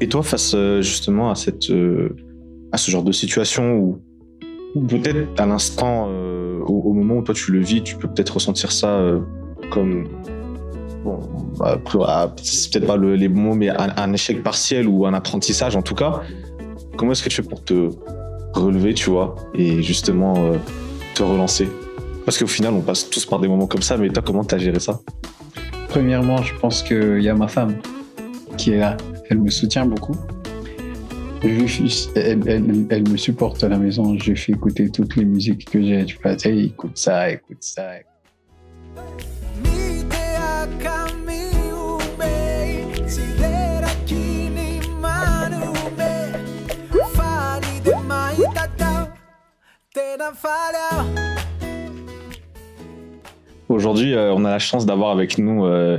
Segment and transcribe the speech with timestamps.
[0.00, 2.16] Et toi, face euh, justement à, cette, euh,
[2.72, 4.00] à ce genre de situation où,
[4.86, 8.72] peut-être à l'instant, euh, au, moment où toi tu le vis, tu peux peut-être ressentir
[8.72, 9.00] ça
[9.70, 10.08] comme.
[11.04, 11.18] Bon,
[11.58, 15.14] bah, ah, c'est peut-être pas le- les bons mots, mais un, échec partiel ou un
[15.14, 16.22] apprentissage en tout cas.
[16.96, 17.90] Comment est-ce que tu fais pour te
[18.54, 20.34] relever, tu vois, et justement
[21.14, 21.68] te relancer?
[22.24, 24.58] Parce qu'au final, on passe tous par des moments comme ça, mais toi, comment t'as
[24.58, 25.00] géré ça?
[25.88, 27.76] Premièrement, je pense qu'il y a ma femme
[28.56, 28.96] qui est là
[29.32, 30.14] elle me soutient beaucoup.
[31.42, 31.56] Elle,
[33.08, 34.16] me supporte à la maison.
[34.18, 36.06] Je fais écouter toutes les musiques que j'ai.
[36.06, 37.92] Je fais, hey, écoute ça, écoute ça.
[53.68, 55.98] Aujourd'hui, euh, on a la chance d'avoir avec nous euh,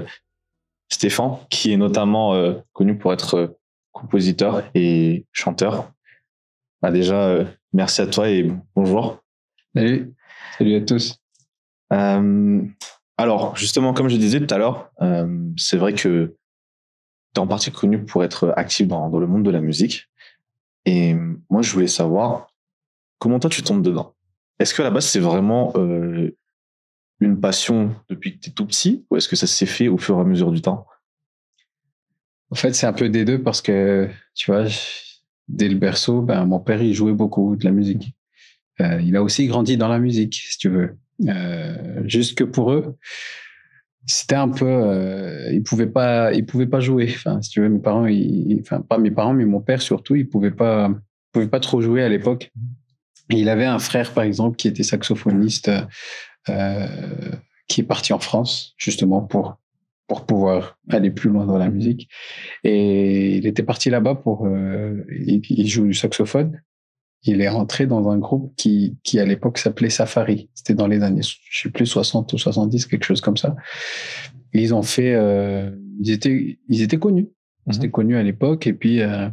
[0.90, 3.48] Stéphane, qui est notamment euh, connu pour être euh,
[3.92, 5.92] compositeur et chanteur.
[6.82, 9.20] Bah, déjà, euh, merci à toi et bonjour.
[9.76, 10.14] Salut.
[10.58, 11.20] Salut à tous.
[13.18, 14.92] Alors, justement, comme je disais tout à l'heure,
[15.58, 16.36] c'est vrai que
[17.34, 20.10] tu es en partie connu pour être actif dans, dans le monde de la musique.
[20.86, 21.16] Et
[21.50, 22.48] moi, je voulais savoir
[23.20, 24.16] comment toi, tu tombes dedans?
[24.60, 26.03] Est-ce que à la base, c'est vraiment euh,
[27.24, 29.98] une passion depuis que tu es tout petit ou est-ce que ça s'est fait au
[29.98, 30.86] fur et à mesure du temps?
[32.50, 34.66] En fait, c'est un peu des deux parce que, tu vois,
[35.48, 38.14] dès le berceau, ben, mon père, il jouait beaucoup de la musique.
[38.82, 40.98] Euh, il a aussi grandi dans la musique, si tu veux.
[41.28, 42.96] Euh, juste que pour eux,
[44.06, 47.08] c'était un peu, euh, ils pouvaient pas, ils pouvaient pas jouer.
[47.10, 48.08] Enfin, si tu veux, mes parents,
[48.60, 50.92] enfin pas mes parents, mais mon père surtout, il pouvait pas,
[51.32, 52.52] pouvait pas trop jouer à l'époque.
[53.30, 55.72] Il avait un frère, par exemple, qui était saxophoniste,
[57.68, 59.58] qui est parti en France justement pour
[60.08, 62.10] pour pouvoir aller plus loin dans la musique.
[62.66, 66.62] Et il était parti là-bas pour, euh, il, il joue du saxophone.
[67.24, 70.50] Il est rentré dans un groupe qui, qui à l'époque s'appelait Safari.
[70.54, 73.56] C'était dans les années, je sais plus, 60 ou 70, quelque chose comme ça.
[74.52, 75.72] Et ils ont fait, euh,
[76.02, 77.30] ils étaient, ils étaient connus.
[77.68, 77.78] Ils Mhm.
[77.78, 78.68] étaient connus à l'époque.
[78.68, 79.30] Et puis, euh,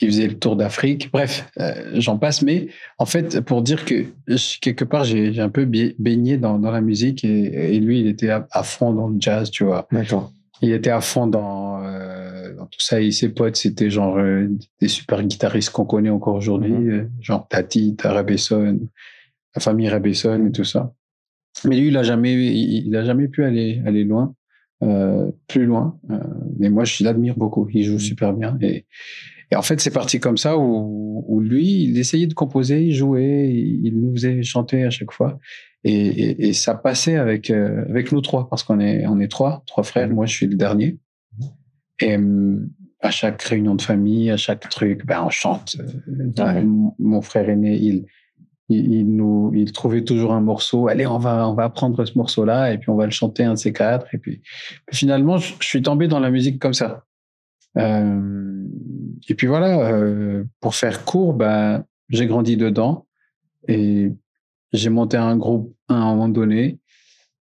[0.00, 1.10] ils faisaient le tour d'Afrique.
[1.12, 2.42] Bref, euh, j'en passe.
[2.42, 2.68] Mais
[2.98, 6.80] en fait, pour dire que je- quelque part, j'ai un peu baigné dans, dans la
[6.80, 9.86] musique et, et lui, il était à, à fond dans le jazz, tu vois.
[9.92, 10.32] D'accord.
[10.62, 14.48] Il était à fond dans, euh, dans tout ça et ses potes, c'était genre euh,
[14.80, 17.10] des super guitaristes qu'on connaît encore aujourd'hui, Mhm.
[17.20, 18.80] genre Tati, Tara Besson,
[19.54, 20.92] la famille Rabesson et tout ça.
[21.64, 24.34] Mais lui, il a jamais, il, il a jamais pu aller aller loin,
[25.48, 25.98] plus loin.
[26.58, 27.66] Mais moi, je l'admire beaucoup.
[27.72, 28.84] Il joue super bien et
[29.50, 32.92] et en fait, c'est parti comme ça où, où lui, il essayait de composer, il
[32.94, 35.38] jouait, il nous faisait chanter à chaque fois.
[35.84, 39.28] Et, et, et ça passait avec, euh, avec nous trois, parce qu'on est, on est
[39.28, 40.08] trois, trois frères.
[40.08, 40.98] Moi, je suis le dernier.
[42.00, 42.68] Et hum,
[43.00, 45.76] à chaque réunion de famille, à chaque truc, ben, on chante.
[46.08, 46.64] Euh, Ouais.
[46.98, 48.04] mon- frère aîné, il,
[48.68, 50.88] il, il nous, il trouvait toujours un morceau.
[50.88, 53.52] Allez, on va, on va apprendre ce morceau-là, et puis on va le chanter un
[53.52, 54.06] de ces quatre.
[54.12, 54.42] Et puis,
[54.86, 57.04] puis finalement, je, je suis tombé dans la musique comme ça.
[57.78, 58.64] Euh,
[59.28, 63.06] et puis voilà, euh, pour faire court, ben, j'ai grandi dedans
[63.68, 64.12] et
[64.72, 66.78] j'ai monté un groupe à un moment donné.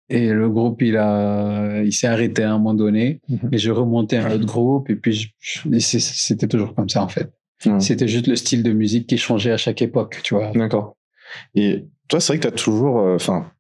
[0.09, 3.21] Et le groupe, il a, il s'est arrêté à un moment donné.
[3.29, 3.49] Mhm.
[3.53, 4.91] Et je remontais un autre groupe.
[4.91, 5.35] Et puis,
[5.81, 7.33] c'était toujours comme ça, en fait.
[7.79, 10.51] C'était juste le style de musique qui changeait à chaque époque, tu vois.
[10.51, 10.97] D'accord.
[11.55, 13.51] Et toi, c'est vrai que tu as toujours, euh, enfin,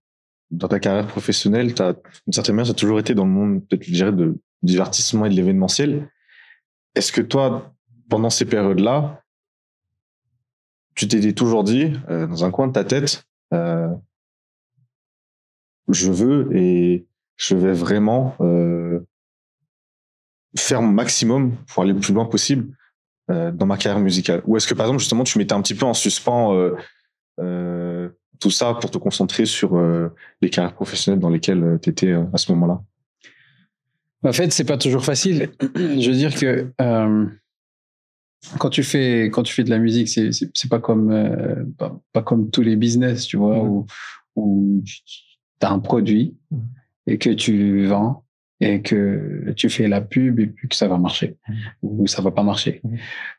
[0.51, 3.31] dans ta carrière professionnelle, tu as, d'une certaine manière, tu as toujours été dans le
[3.31, 6.11] monde, peut-être, je dirais, de divertissement et de l'événementiel.
[6.95, 7.72] Est-ce que toi,
[8.13, 9.23] pendant ces périodes-là,
[10.95, 13.25] tu t'étais toujours dit, euh, dans un coin de ta tête,
[13.55, 13.89] euh,
[15.89, 17.07] je veux et
[17.39, 19.01] je vais vraiment euh,
[20.59, 22.77] faire mon maximum pour aller le plus loin possible
[23.29, 25.87] dans ma carrière musicale Ou est-ce que, par exemple, justement, tu mettais un petit peu
[25.87, 26.71] en suspens
[27.39, 29.81] tout ça pour te concentrer sur
[30.43, 32.83] les carrières professionnelles dans lesquelles tu étais à ce moment-là?
[34.23, 35.51] En fait, c'est pas toujours facile.
[35.63, 36.71] Je veux dire que
[38.59, 42.01] quand tu fais quand tu fais de la musique, c'est c'est pas comme euh, pas,
[42.13, 43.87] pas comme tous les business, tu vois, où
[44.37, 46.37] où tu as un produit
[47.07, 48.25] et que tu vends
[48.61, 51.37] et que tu fais la pub et puis que ça va marcher
[51.83, 52.81] ou ça va pas marcher.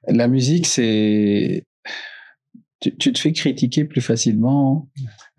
[0.07, 1.65] La musique, c'est
[2.79, 4.89] tu, tu te fais critiquer plus facilement.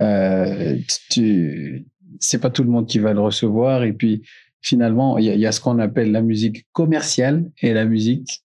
[0.00, 0.78] Euh,
[1.10, 1.86] tu
[2.20, 4.22] c'est pas tout le monde qui va le recevoir et puis
[4.62, 8.43] finalement, il y, y a ce qu'on appelle la musique commerciale et la musique,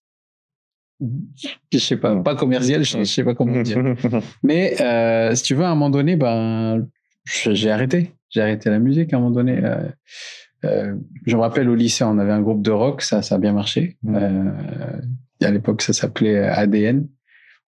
[1.72, 3.78] je sais pas, pas commerciale, je, sais pas comment dire.
[4.42, 6.86] Mais euh, si tu veux, à un moment donné, ben,
[7.24, 8.12] j'ai arrêté.
[8.28, 9.58] J'ai arrêté la musique à un moment donné.
[9.62, 9.88] Euh,
[10.64, 10.94] euh,
[11.26, 13.52] je me rappelle au lycée, on avait un groupe de rock, ça, ça a bien
[13.52, 13.96] marché.
[14.08, 14.50] Euh,
[15.42, 17.08] à l'époque, ça s'appelait ADN.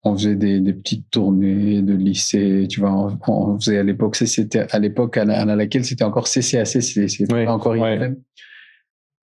[0.04, 2.92] On faisait des, des, petites tournées de lycée, tu vois.
[2.92, 7.52] On, on faisait à l'époque, c'était à l'époque à, laquelle c'était encore CCAC, c'était pas
[7.52, 8.14] encore ouais.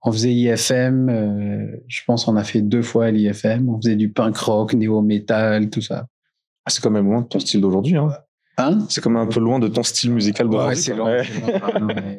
[0.05, 3.69] On faisait IFM, euh, je pense on a fait deux fois l'IFM.
[3.69, 6.07] On faisait du punk rock, néo-metal, tout ça.
[6.65, 7.95] Ah, c'est quand même loin de ton style d'aujourd'hui.
[7.95, 8.09] Hein.
[8.57, 8.85] Hein?
[8.89, 10.69] C'est quand même un peu loin de ton style musical d'aujourd'hui.
[10.69, 10.99] Ouais, c'est.
[10.99, 11.23] Ouais.
[11.81, 12.17] mais-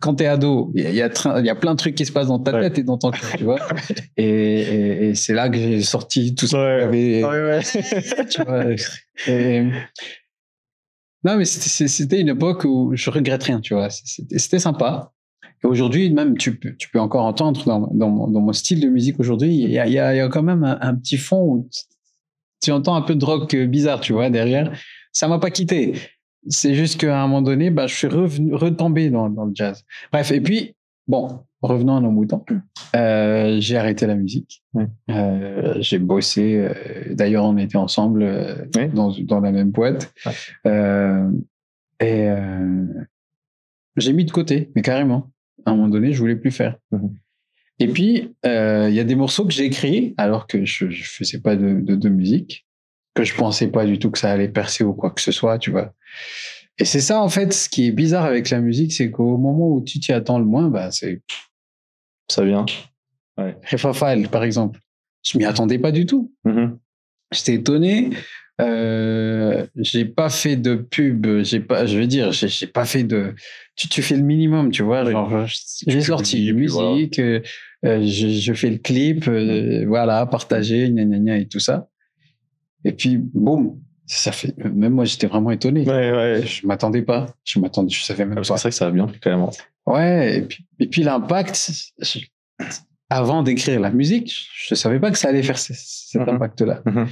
[0.00, 1.08] Quand t'es ado, il y, a,
[1.38, 2.62] il y plein de trucs qui se passent dans ta Ouais.
[2.62, 3.60] tête et dans ton cœur, tu vois.
[4.16, 6.58] Et, et- et c'est là que j'ai sorti tout ça.
[6.58, 6.80] Ouais.
[6.80, 7.60] J'avais- Ouais, ouais.
[8.30, 8.64] tu vois.
[9.28, 9.62] Et-
[11.24, 13.88] Non, mais c'était- une époque où je regrette rien, tu vois.
[13.90, 15.12] C'était sympa.
[15.64, 18.88] Aujourd'hui, même, tu peux, tu peux encore entendre dans, dans, mon, dans mon style de
[18.88, 21.68] musique aujourd'hui, il y a, y, y quand même un, un petit fond où
[22.62, 24.72] tu- entends un peu de rock bizarre, tu vois, derrière.
[25.12, 25.94] Ça m'a pas quitté.
[26.48, 29.84] C'est juste qu'à un moment donné, bah, je suis revenu, retombé dans, dans le jazz.
[30.12, 30.74] Bref, et puis,
[31.06, 32.44] bon, revenons à nos moutons.
[32.94, 34.62] Euh, j'ai arrêté la musique.
[34.74, 34.86] Ouais.
[35.10, 36.56] Euh, j'ai bossé.
[36.56, 38.88] euh, D'ailleurs, on était ensemble euh, Ouais.
[38.88, 40.12] dans, dans la même boîte.
[40.24, 40.32] Ouais.
[40.66, 41.30] Euh,
[42.00, 42.84] et euh,
[43.96, 45.30] j'ai mis de côté, mais carrément.
[45.68, 46.76] À un moment donné, je voulais plus faire.
[46.90, 47.14] Mhm.
[47.80, 51.04] Et puis, euh, il y a des morceaux que j'ai écrits alors que je, je
[51.04, 52.66] faisais pas de, de, de musique,
[53.14, 55.58] que je pensais pas du tout que ça allait percer ou quoi que ce soit,
[55.58, 55.94] tu vois.
[56.78, 59.70] Et c'est ça, en fait, ce qui est bizarre avec la musique, c'est qu'au moment
[59.70, 61.22] où tu t'y attends le moins, bah, c'est
[62.30, 62.66] Ça vient.
[63.70, 64.80] Refafal, par exemple.
[65.24, 66.32] Je m'y attendais pas du tout.
[66.44, 66.78] Mhm.
[67.32, 68.10] J'étais étonné.
[68.60, 71.26] Euh, j'ai pas fait de pub.
[71.42, 73.34] J'ai pas, je veux dire, j'ai pas fait de.
[73.76, 75.08] Tu, tu fais le minimum, tu vois.
[75.10, 75.46] Genre,
[75.86, 76.90] j'ai sorti une voilà.
[76.94, 77.40] musique, euh,
[77.84, 81.88] euh, je, je fais le clip, euh, voilà, partager, gna gna gna et tout ça.
[82.84, 84.56] Et puis, boum, ça fait.
[84.64, 85.82] Même moi, j'étais vraiment étonné.
[85.86, 86.42] Ouais, ouais.
[86.44, 87.26] Je m'attendais pas.
[87.44, 88.58] Je m'attendais, je savais même Parce que pas.
[88.58, 89.48] c'est vrai que ça va bien, quand même.
[89.86, 91.70] Ouais, et puis, et puis l'impact,
[93.10, 96.28] avant d'écrire la musique, je ne savais pas que ça allait faire ce- cet Mhm.
[96.34, 96.82] impact-là.
[96.84, 97.06] Mhm.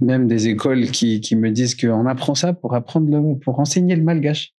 [0.00, 3.96] Même des écoles qui, qui me disent qu'on apprend ça pour apprendre le, pour enseigner
[3.96, 4.52] le malgache.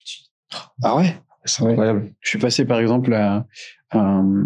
[0.84, 1.16] Ah ouais?
[1.46, 1.72] C'est Ouais.
[1.72, 2.14] incroyable.
[2.22, 3.48] Je suis passé par exemple à,
[3.90, 4.46] à un,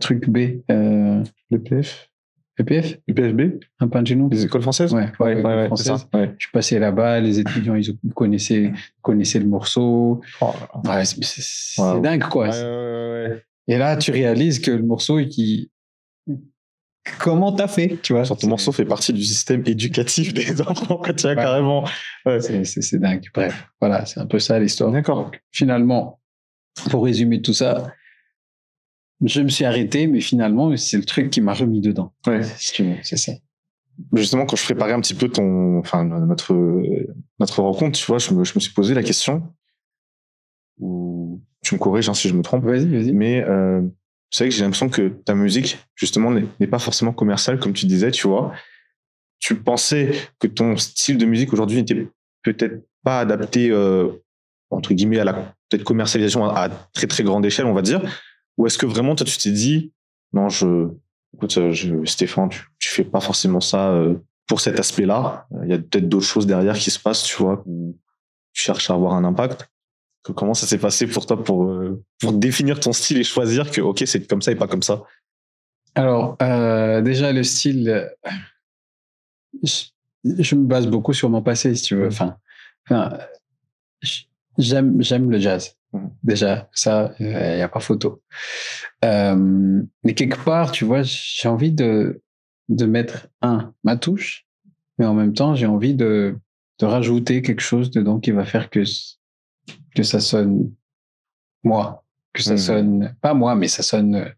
[0.00, 2.10] truc B, euh, Le PF
[2.58, 3.40] EPF, Le PFB
[3.80, 4.28] un pangenou.
[4.30, 4.94] Les écoles françaises?
[4.94, 6.06] Ouais, ouais, ouais, ouais, c'est française.
[6.12, 6.18] ça.
[6.18, 6.34] Ouais.
[6.38, 8.72] Je suis passé là-bas, les étudiants, ils connaissaient,
[9.02, 10.20] connaissaient le morceau.
[10.40, 10.52] Oh
[11.02, 12.00] c'est c'est- c'est Wow.
[12.00, 12.48] dingue, quoi.
[12.48, 13.42] Ouais, ouais, ouais, ouais.
[13.66, 15.70] Et là, tu réalises que le morceau, qui...
[17.20, 18.22] comment t'as fait, tu vois?
[18.24, 21.36] Ton morceau fait partie du système éducatif des enfants, quand tu as Ouais.
[21.36, 21.84] carrément.
[22.26, 22.40] Ouais.
[22.40, 23.24] C'est- dingue.
[23.34, 24.90] Bref, voilà, c'est un peu ça l'histoire.
[24.90, 25.30] D'accord.
[25.52, 26.20] Finalement,
[26.90, 27.92] pour résumer tout ça,
[29.24, 32.12] je me suis arrêté, mais finalement, c'est le truc qui m'a remis dedans.
[32.26, 32.42] Ouais.
[32.42, 33.32] Si tu veux, c'est ça.
[34.12, 36.52] Justement, quand je préparais un petit peu ton, enfin, notre,
[37.38, 39.42] notre rencontre, tu vois, je me, je me suis posé la question,
[40.80, 43.12] ou tu me corriges hein, si je me trompe, Vas-y, vas-y.
[43.12, 43.82] mais euh,
[44.34, 47.86] c'est vrai que j'ai l'impression que ta musique, justement, n'est pas forcément commerciale, comme tu
[47.86, 48.52] disais, tu vois.
[49.38, 50.10] Tu pensais
[50.40, 52.08] que ton style de musique aujourd'hui n'était
[52.42, 54.08] peut-être pas adapté, euh,
[54.70, 55.54] entre guillemets, à la
[55.84, 58.02] commercialisation à, très très grande échelle, on va dire,
[58.58, 59.92] ou est-ce que vraiment toi tu t'es dit,
[60.32, 60.88] non, je,
[61.36, 64.16] écoute, euh, Stéphane, tu, tu fais pas forcément ça euh,
[64.48, 65.46] pour cet aspect-là.
[65.62, 67.96] Il y a peut-être d'autres choses derrière qui se passent, tu vois, où
[68.52, 69.68] tu cherches à avoir un impact.
[70.32, 73.80] Comment ça s'est passé pour toi pour, euh, pour définir ton style et choisir que,
[73.80, 75.02] ok, c'est comme ça et pas comme ça?
[75.94, 78.08] Alors, euh, déjà, le style, euh,
[79.62, 79.84] je,
[80.24, 82.08] je me base beaucoup sur mon passé, si tu veux.
[82.08, 82.36] Enfin,
[82.88, 83.18] enfin
[84.02, 84.28] j-
[84.58, 85.76] j'aime, j'aime le jazz.
[85.92, 86.10] Mhm.
[86.22, 88.22] Déjà, ça, il n'y a pas photo.
[89.04, 92.22] Euh, mais quelque part, tu vois, j'ai envie de,
[92.68, 94.46] de mettre, un, ma touche,
[94.98, 96.36] mais en même temps, j'ai envie de,
[96.80, 98.82] de rajouter quelque chose dedans qui va faire que,
[99.94, 100.72] que ça sonne
[101.62, 102.00] moi.
[102.32, 102.58] Que ça Mhm.
[102.58, 104.28] sonne, pas moi, mais ça sonne euh,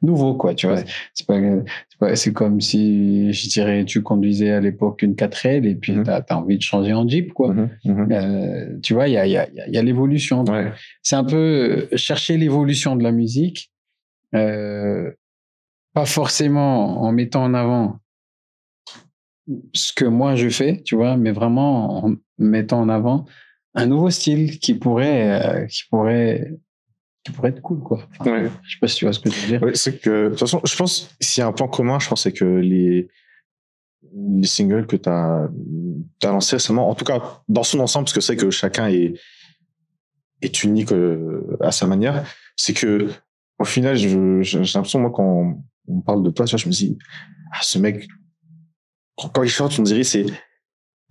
[0.00, 0.76] nouveau, quoi, tu vois.
[0.76, 0.84] Ouais.
[1.12, 5.66] C'est pas, c'est pas- c'est comme si, je dirais, tu conduisais à l'époque une 4L
[5.66, 6.04] et puis Mhm.
[6.04, 7.52] t'as as envie de changer en Jeep, quoi.
[7.52, 8.08] Mhm, mhm.
[8.10, 10.44] Euh, tu vois, il y a, y a, y a- l'évolution.
[10.46, 10.72] Ouais.
[11.02, 13.70] C'est un peu euh, chercher l'évolution de la musique,
[14.34, 15.12] euh,
[15.92, 17.98] pas forcément en mettant en avant
[19.74, 23.26] ce que moi je fais, tu vois, mais vraiment en mettant en avant
[23.74, 26.52] un nouveau style qui pourrait, euh, qui pourrait,
[27.24, 28.06] qui pourrait être cool, quoi.
[28.18, 28.50] Enfin, Ouais.
[28.62, 29.62] Je sais pas si tu vois ce que je veux dire.
[29.62, 32.08] Ouais, c'est que, de toute façon, je pense, s'il y a un point commun, je
[32.08, 33.08] pense, c'est que les,
[34.14, 35.48] les singles que tu as,
[36.24, 39.14] lancés récemment, en tout cas, dans son ensemble, parce que c'est que chacun est,
[40.42, 42.24] est unique euh, à sa manière,
[42.56, 43.08] c'est que,
[43.58, 46.98] au final, j'ai l'impression, moi, quand on parle de toi, tu vois, je me dis,
[47.52, 48.06] ah, ce mec,
[49.16, 50.26] quand, il chante, on dirait, c'est,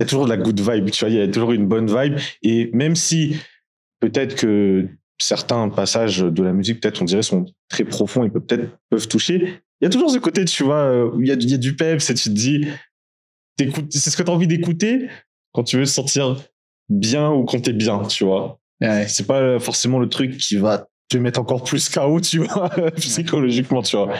[0.02, 1.88] y a toujours de la good vibe, tu vois, il y a toujours une bonne
[1.88, 3.38] vibe, et même si,
[4.00, 4.88] peut-être que
[5.20, 9.62] certains passages de la musique, peut-être, on dirait, sont très profonds et peut-être peuvent toucher.
[9.80, 11.58] Il y a toujours ce côté, tu vois, euh, où il y a, y a
[11.58, 12.68] du peps et tu te dis,
[13.58, 15.10] c'est ce que tu as envie d'écouter
[15.54, 16.38] quand tu veux te sentir
[16.90, 18.60] bien ou quand t'es bien, tu vois.
[18.82, 19.08] Ouais.
[19.08, 23.82] C'est pas forcément le truc qui va te mettre encore plus KO, tu vois, psychologiquement,
[23.82, 24.14] tu vois.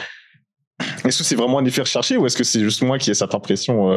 [1.04, 3.14] Est-ce que c'est vraiment un effet recherché ou est-ce que c'est juste moi qui ai
[3.14, 3.96] cette impression euh,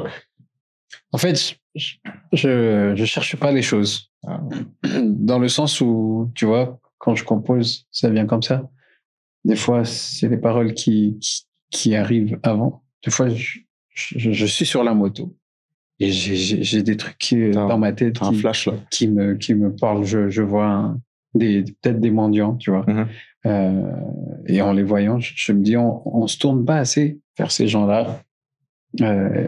[1.15, 4.11] En fait, je, je cherche pas les choses.
[4.83, 8.69] Dans le sens où, tu vois, quand je compose, ça vient comme ça.
[9.45, 12.83] Des fois, c'est les paroles qui, qui, qui arrivent avant.
[13.05, 13.59] Des fois, je,
[13.93, 15.33] je, je suis sur la moto.
[16.01, 19.53] Et j'ai- des trucs qui, dans ma tête un qui, flash là qui me qui
[19.53, 20.03] me parlent.
[20.03, 20.99] Je, je vois un-
[21.33, 22.83] des peut-être des mendiants, tu vois.
[22.89, 23.07] Mhm.
[23.45, 23.91] Euh,
[24.47, 27.51] et en les voyant, je, je me dis, on, on se tourne pas assez vers
[27.51, 28.21] ces gens-là.
[28.99, 29.47] Euh,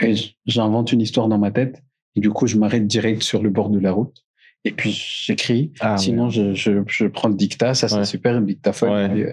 [0.00, 0.14] et
[0.46, 1.82] j'invente une histoire dans ma tête.
[2.16, 4.24] Et du coup, je m'arrête direct sur le bord de la route.
[4.64, 5.72] Et puis j'écris.
[5.80, 7.74] Ah, Sinon, je, je, je prends le dictat.
[7.74, 8.04] Ça, c'est Ouais.
[8.04, 8.90] super, le dictaphone.
[9.12, 9.22] Ouais.
[9.22, 9.32] Euh,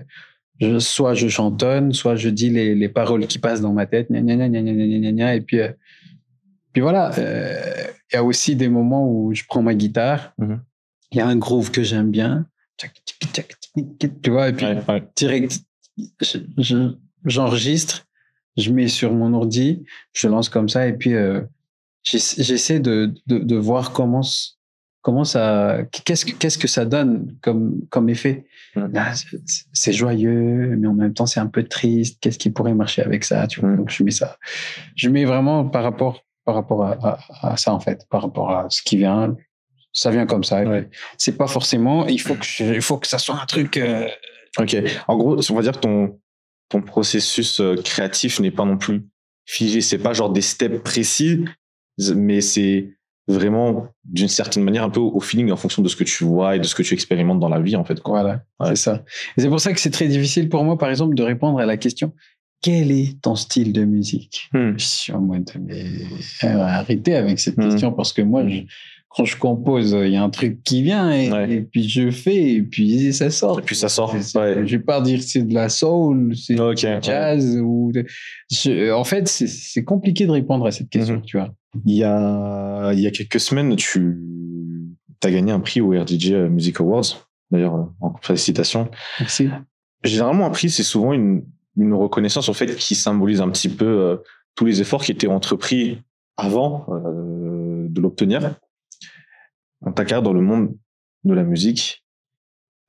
[0.60, 4.10] je- soit je chantonne, soit je dis les, les paroles qui passent dans ma tête.
[4.12, 5.72] Gna, gna, gna, et puis, euh,
[6.74, 7.12] puis voilà.
[7.18, 7.56] euh,
[8.12, 10.34] Il y a aussi des moments où je prends ma guitare.
[10.40, 10.62] Il Mhm.
[11.14, 12.46] y a un groove que j'aime bien.
[14.22, 14.66] Tu vois, et puis
[15.16, 15.60] direct,
[16.22, 16.96] je- je-
[17.26, 18.06] j'enregistre,
[18.58, 19.84] je mets sur mon ordi,
[20.14, 21.42] je lance comme ça, et puis euh,
[22.04, 24.22] j'essa- j'essaie de, de, de voir comment,
[25.02, 28.46] comment ça, qu'est-ce que, qu'est-ce que ça donne comme, comme effet.
[28.76, 28.92] Mhm.
[28.94, 29.14] Là,
[29.74, 32.18] c'est- joyeux, mais en même temps, c'est un peu triste.
[32.22, 33.70] Qu'est-ce qui pourrait marcher avec ça tu vois?
[33.70, 33.78] Mhm.
[33.78, 34.38] Donc, je mets ça.
[34.96, 38.52] Je mets vraiment par rapport, par rapport à, à, à ça, en fait, par rapport
[38.52, 39.36] à ce qui vient.
[39.94, 40.62] Ça vient comme ça.
[40.64, 40.90] Ouais.
[41.18, 42.06] C'est pas forcément.
[42.08, 43.78] Il faut que, je- il faut que ça soit un truc.
[43.78, 44.08] euh,
[44.58, 44.76] Ok.
[45.08, 46.20] En gros, on va dire ton,
[46.70, 49.04] ton processus euh, créatif n'est pas non plus
[49.46, 49.82] figé.
[49.82, 51.46] C'est pas genre des steps précis,
[52.16, 52.92] mais c'est
[53.28, 56.56] vraiment d'une certaine manière un peu au feeling en fonction de ce que tu vois
[56.56, 58.00] et de ce que tu expérimentes dans la vie, en fait.
[58.02, 58.22] Quoi.
[58.22, 58.70] Voilà, Ouais.
[58.70, 59.04] c'est ça.
[59.38, 61.66] Et c'est pour ça que c'est très difficile pour moi, par exemple, de répondre à
[61.66, 62.14] la question
[62.62, 64.50] quel est ton style de musique?
[64.54, 64.74] Hmm.
[64.78, 65.86] Je suis en mode mais
[66.44, 67.70] euh, arrêtez avec cette Hmm.
[67.70, 68.62] question parce que moi, je-
[69.16, 71.52] quand je compose, il y a un truc qui vient et, Ouais.
[71.54, 73.60] et puis je fais et puis ça sort.
[73.60, 74.22] Et puis ça sort, ouais.
[74.68, 76.62] Je vais pas dire c'est de la soul, c'est du
[77.02, 77.92] jazz ou.
[77.94, 78.06] de-
[78.52, 81.22] Je- en fait, c'est- compliqué de répondre à cette question, Mhm.
[81.24, 81.54] tu vois.
[81.86, 84.18] Il y a, il y a quelques semaines, tu
[85.24, 87.28] as gagné un prix au RDJ Music Awards.
[87.52, 88.90] D'ailleurs, euh, en félicitations.
[89.20, 89.50] Merci.
[90.04, 91.44] Généralement, un prix, c'est souvent une,
[91.78, 94.18] une reconnaissance, en fait, qui symbolise un petit peu euh,
[94.56, 96.00] tous les efforts qui étaient entrepris
[96.38, 98.56] avant euh, de l'obtenir.
[99.94, 100.76] Ta carrière dans le monde
[101.24, 102.04] de la musique,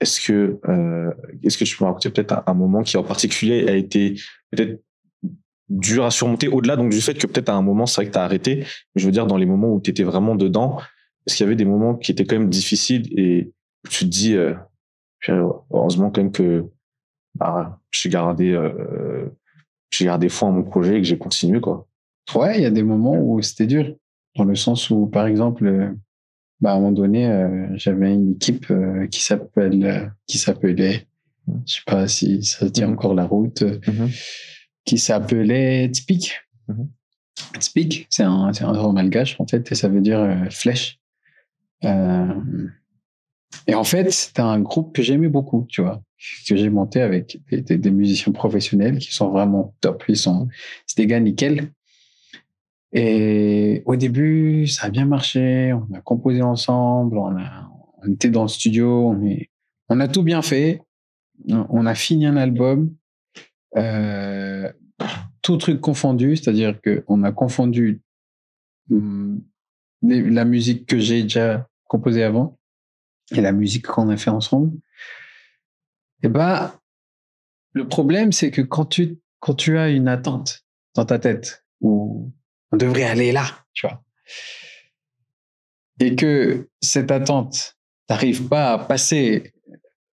[0.00, 1.11] est-ce que, euh,
[1.43, 4.15] est-ce que tu peux raconter peut-être un, moment qui en particulier a été
[4.50, 4.83] peut-être
[5.69, 8.12] dur à surmonter au-delà donc du fait que peut-être à un moment c'est vrai que
[8.12, 8.57] tu as arrêté
[8.95, 10.79] mais je veux dire dans les moments où tu étais vraiment dedans
[11.26, 13.53] est-ce qu'il y avait des moments qui étaient quand même difficiles et
[13.85, 14.55] où tu te dis euh,
[15.29, 16.67] heureusement quand même que
[17.35, 19.29] bah, j'ai gardé euh,
[19.91, 21.88] j'ai gardé foi en mon projet et que j'ai continué quoi.
[22.35, 23.95] Ouais, il y a des moments où c'était dur,
[24.37, 25.93] dans le sens où, par exemple, euh,
[26.60, 31.06] bah, à un moment donné, euh, j'avais une équipe euh, qui s'appelle, euh, qui s'appelait,
[31.66, 32.92] je sais pas si ça tient Mhm.
[32.94, 33.78] encore la route, euh,
[34.84, 36.40] qui s'appelait Tspik.
[36.68, 36.88] Mhm.
[37.58, 40.98] Tspik, c'est un, c'est un malgache, en fait, et ça veut dire flèche.
[41.82, 46.02] Et en fait, c'était un groupe que j'aimais beaucoup, tu vois,
[46.48, 50.04] que j'ai monté avec des, musiciens professionnels qui sont vraiment top.
[50.08, 50.48] Ils sont,
[50.86, 51.70] c'est des gars nickel.
[52.99, 55.75] Et au début, ça a bien marché.
[55.75, 57.19] On a composé ensemble.
[57.19, 57.37] On,
[58.11, 59.15] était dans le studio.
[59.91, 60.81] On, a tout bien fait.
[61.47, 62.97] On a fini un album.
[63.76, 64.73] Euh,
[65.43, 66.37] tout truc confondu.
[66.37, 68.00] C'est-à-dire qu'on a confondu
[68.88, 72.59] les- la musique que j'ai déjà composée avant
[73.31, 74.73] et la musique qu'on a fait ensemble.
[76.23, 76.73] Et ben,
[77.75, 82.33] le problème, c'est que quand tu, quand tu as une attente dans ta tête où
[82.76, 84.02] on devrait aller là, tu vois,
[86.00, 87.76] et que cette attente
[88.11, 89.52] n'arrive pas à passer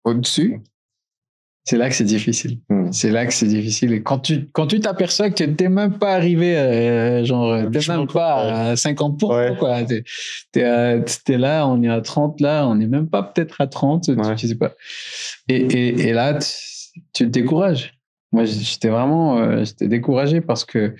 [0.03, 0.61] au-dessus,
[1.63, 2.59] c'est là que c'est difficile.
[2.69, 2.91] Hmm.
[2.91, 3.93] C'est là que c'est difficile.
[3.93, 7.79] Et quand tu quand tu t'aperçois que tu n'es même pas arrivé, euh, genre, t'es
[7.87, 9.55] même pas à 50%, Ouais.
[9.57, 9.83] quoi.
[9.83, 10.03] T'es,
[10.51, 14.05] t'es, t'es là, on est à 30 là, on n'est même pas peut-être à 30,
[14.05, 14.35] tu- Ouais.
[14.35, 14.73] tu sais pas.
[15.49, 17.93] Et, et, et là, tu, tu te décourages.
[18.31, 20.95] Moi, j'étais vraiment, euh, j'étais découragé parce que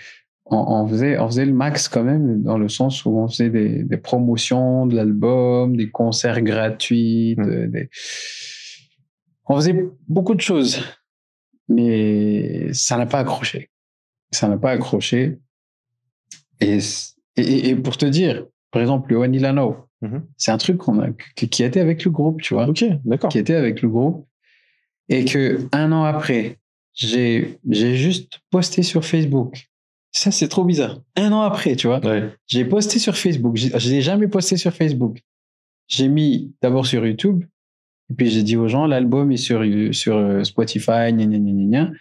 [0.51, 3.50] on, on faisait, on faisait le max quand même, dans le sens où on faisait
[3.50, 7.72] des, des promotions de l'album, des concerts gratuits, Mm.
[7.72, 7.89] des...
[9.48, 9.75] on faisait
[10.08, 10.84] beaucoup de choses,
[11.67, 13.70] mais ça n'a pas accroché.
[14.31, 15.39] Ça n'a pas accroché.
[16.60, 16.77] Et,
[17.38, 20.25] et, et pour te dire, par exemple, le One Ilano, Mhm.
[20.36, 22.67] C'est un truc qu'on a, qui qui était avec le groupe, tu vois.
[22.67, 23.29] Ok, d'accord.
[23.29, 24.27] Qui était avec le groupe.
[25.10, 26.58] Et que un an après,
[26.96, 29.70] j'ai juste posté sur Facebook.
[30.12, 31.00] Ça, c'est trop bizarre.
[31.15, 32.06] Un an après, tu vois.
[32.06, 32.30] Ouais.
[32.48, 33.56] J'ai posté sur Facebook.
[33.56, 35.22] J'ai- Je l'ai jamais posté sur Facebook.
[35.88, 37.44] J'ai mis d'abord sur YouTube.
[38.10, 39.63] Et puis j'ai dit aux gens, l'album est sur,
[39.94, 41.91] sur euh, Spotify, gna gna gna.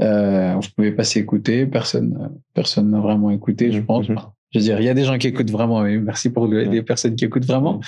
[0.00, 1.66] Euh, vous pouvez pas s'écouter.
[1.66, 4.08] Personne, euh, personne n'a vraiment écouté, je pense.
[4.08, 4.16] Mhm.
[4.52, 5.82] Je veux dire, il y a des gens qui écoutent vraiment.
[5.82, 7.80] Mais merci pour le- les personnes qui écoutent vraiment.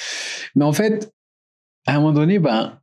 [0.56, 1.12] Mais en fait,
[1.86, 2.80] à un moment donné, ben,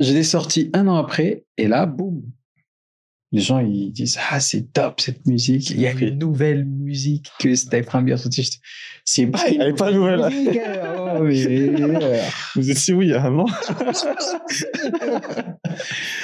[0.00, 1.44] je l'ai sorti un an après.
[1.56, 2.22] Et là, boum.
[3.34, 5.70] Les gens, ils disent, ah, c'est top cette musique.
[5.70, 7.54] Il y a une nouvelle musique que
[8.16, 8.42] sortie.
[8.44, 8.60] Je dis,
[9.04, 10.20] C'est pas une Elle est pas nouvelle.
[10.30, 10.60] musique,
[10.96, 11.46] oh, mais,
[11.82, 12.22] euh,
[12.54, 13.44] Vous étiez où il y a un an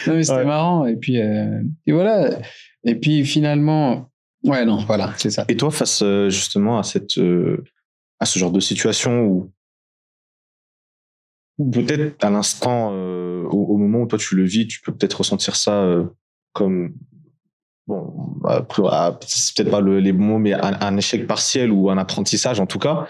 [0.07, 0.45] Non, mais c'était Ouais.
[0.45, 0.87] marrant.
[0.87, 2.39] Et puis, euh, et voilà.
[2.85, 4.11] Et puis, finalement,
[4.45, 5.45] ouais, non, voilà, c'est ça.
[5.49, 7.65] Et toi, face euh, justement à cette euh,
[8.21, 9.53] à ce genre de situation où,
[11.59, 14.93] où peut-être à l'instant, euh, au, au moment où toi tu le vis, tu peux
[14.95, 16.05] peut-être ressentir ça euh,
[16.53, 16.95] comme
[17.87, 21.71] bon, après, ah, c'est peut-être pas le- les bons mots, mais un, un échec partiel
[21.73, 23.09] ou un apprentissage en tout cas.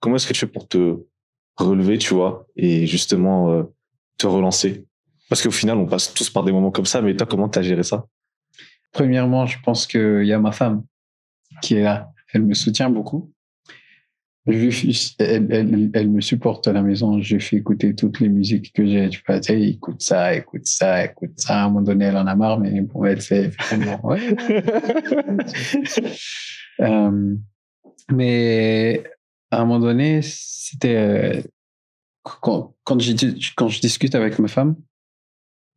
[0.00, 0.96] Comment est-ce que tu fais pour te
[1.56, 3.62] relever, tu vois, et justement euh,
[4.18, 4.86] te relancer?
[5.28, 7.62] Parce qu'au final, on passe tous par des moments comme ça, mais toi, comment t'as
[7.62, 8.06] géré ça?
[8.92, 10.82] Premièrement, je pense qu'il y a ma femme
[11.62, 12.10] qui est là.
[12.32, 13.30] Elle me soutient beaucoup.
[14.46, 17.20] Je elle, elle- elle me supporte à la maison.
[17.20, 19.08] Je lui fais écouter toutes les musiques que j'ai.
[19.10, 21.62] Tu tu sais, écoute ça, écoute ça, écoute ça.
[21.62, 23.50] À un moment donné, elle en a marre, mais bon, elle fait.
[23.50, 24.20] fait tellement, ouais.
[26.80, 27.34] Euh,
[28.10, 29.04] mais
[29.50, 31.42] à un moment donné, c'était euh,
[32.22, 34.76] quand, quand, j'ai je discute avec ma femme,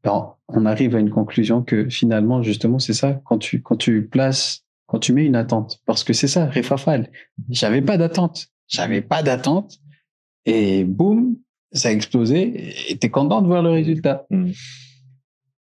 [0.04, 3.22] ben, on arrive à une conclusion que finalement, justement, c'est ça.
[3.26, 7.12] Quand tu, quand tu places, quand tu mets une attente, parce que c'est ça, Refafal.
[7.50, 8.53] J'avais pas d'attente.
[8.74, 9.78] J'avais pas d'attente.
[10.46, 11.38] Et boum,
[11.72, 12.92] ça a explosé.
[12.92, 14.26] Et t'es content de voir le résultat.
[14.30, 14.52] Mm.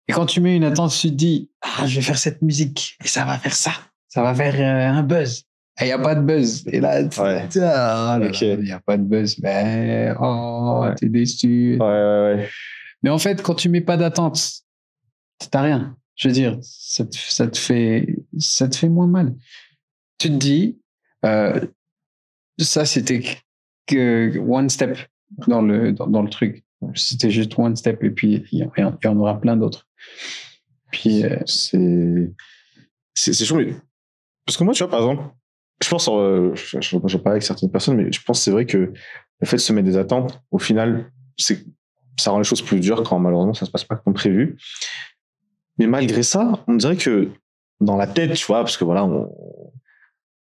[0.07, 2.97] Et quand tu mets une attente, tu te dis, ah, je vais faire cette musique.
[3.03, 3.71] Et ça va faire ça.
[4.07, 5.43] Ça va faire euh, un buzz.
[5.81, 6.67] Et il n'y a pas de buzz.
[6.67, 7.47] Et là, tu- Ouais.
[7.49, 8.41] tu- ah là là, Ok.
[8.41, 9.37] il n'y a pas de buzz.
[9.39, 10.95] Mais, oh, Ouais.
[10.95, 11.77] t'es déçu.
[11.79, 12.49] Ouais, ouais, ouais.
[13.03, 14.39] Mais en fait, quand tu mets pas d'attente,
[15.51, 15.95] t'as rien.
[16.15, 19.35] Je veux dire, ça te, ça te fait, ça te fait moins mal.
[20.17, 20.79] Tu te dis,
[21.25, 21.61] euh,
[22.59, 23.23] ça c'était
[23.87, 24.97] que one step
[25.47, 26.63] dans le dans, le truc.
[26.95, 29.87] C'était juste one step et puis il y, en- aura plein d'autres.
[30.91, 32.31] Puis euh, c'est
[33.13, 33.59] c'est chaud
[34.45, 35.23] parce que moi tu vois par exemple
[35.83, 38.65] je pense euh, je, je, je parle avec certaines personnes mais je pense c'est vrai
[38.65, 38.77] que
[39.39, 43.03] le fait de se mettre des attentes au final ça rend les choses plus dures
[43.03, 44.57] quand malheureusement ça se passe pas comme prévu
[45.77, 47.29] mais malgré ça on dirait que
[47.81, 49.29] dans la tête tu vois parce que voilà on,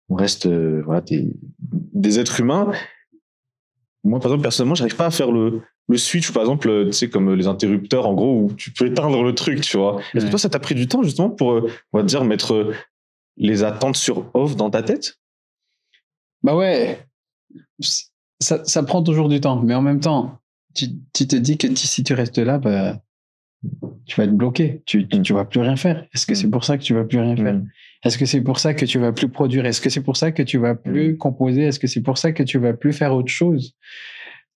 [0.08, 2.70] on reste euh, voilà des, des êtres humains.
[4.04, 6.92] Moi par exemple personnellement j'arrive pas à faire le le switch par exemple euh, tu
[6.92, 10.00] sais comme les interrupteurs en gros où tu peux éteindre le truc tu vois.
[10.14, 12.72] Est-ce que toi ça t'a pris du temps justement pour euh, on va dire mettre
[13.36, 15.18] les attentes sur off dans ta tête?
[16.42, 17.04] Bah ouais,
[18.40, 19.60] ça, ça prend toujours du temps.
[19.62, 20.38] Mais en même temps,
[20.74, 23.00] tu, tu te dis que si tu restes là, bah,
[24.06, 24.82] tu vas être bloqué.
[24.86, 26.06] Tu, tu, tu vas plus rien faire.
[26.14, 26.50] Est-ce que c'est Mm.
[26.50, 27.60] pour ça que tu vas plus rien faire?
[28.04, 29.66] Est-ce que c'est pour ça que tu vas plus produire?
[29.66, 31.62] Est-ce que c'est pour ça que tu vas plus composer?
[31.62, 33.74] Est-ce que c'est pour ça que tu vas plus faire autre chose?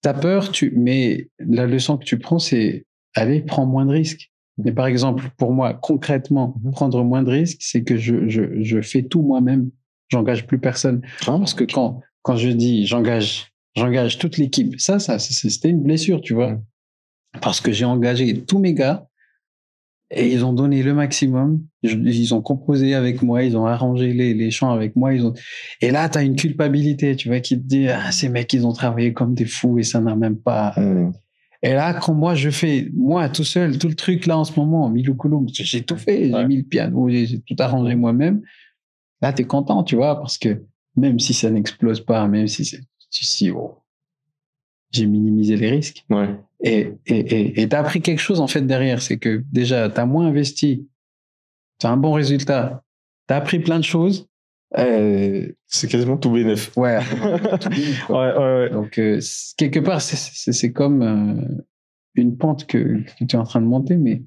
[0.01, 0.73] T'as peur, tu...
[0.77, 4.31] mais la leçon que tu prends, c'est allez, prends moins de risques.
[4.59, 6.71] Mais par exemple, pour moi, concrètement, Mhm.
[6.73, 9.71] prendre moins de risques, c'est que je, je, je fais tout moi-même.
[10.11, 11.01] J'engage plus personne.
[11.27, 15.71] Ah, Parce que quand, quand je dis j'engage, j'engage toute l'équipe, ça, ça, c'est- c'était
[15.71, 16.61] une blessure, tu vois.
[17.41, 19.07] Parce que j'ai engagé tous mes gars
[20.11, 21.65] et ils ont donné le maximum.
[21.83, 25.15] Ils ont composé avec moi, ils ont arrangé les, les chants avec moi.
[25.15, 25.33] Ils ont...
[25.81, 28.67] Et là, tu as une culpabilité, tu vois, qui te dit, ah, ces mecs, ils
[28.67, 30.75] ont travaillé comme des fous et ça n'a même pas.
[30.77, 31.13] Hum,
[31.63, 34.59] Et là, quand moi, je fais, moi, tout seul, tout le truc là en ce
[34.61, 36.47] moment, Milou Kouloum, parce que j'ai tout fait, j'ai Ouais.
[36.47, 38.43] mis le piano, j'ai tout arrangé moi-même.
[39.23, 40.63] Là, tu es content, tu vois, parce que
[40.97, 43.79] même si ça n'explose pas, même si c'est, si, oh,
[44.91, 46.05] j'ai minimisé les risques.
[46.11, 46.29] ouais
[46.63, 50.07] Et et et et t'as appris quelque chose en fait derrière, c'est que déjà t'as
[50.07, 50.89] moins investi,
[51.79, 52.83] t'as un bon résultat,
[53.27, 54.29] t'as appris plein de choses.
[54.79, 56.97] Euh, c'est quasiment tout bénef ouais.
[57.23, 57.69] ouais tout
[58.15, 59.21] ouais ouais Donc euh,
[59.59, 61.63] quelque part c'est comme euh,
[62.15, 64.23] une pente que, que tu es en train de monter, mais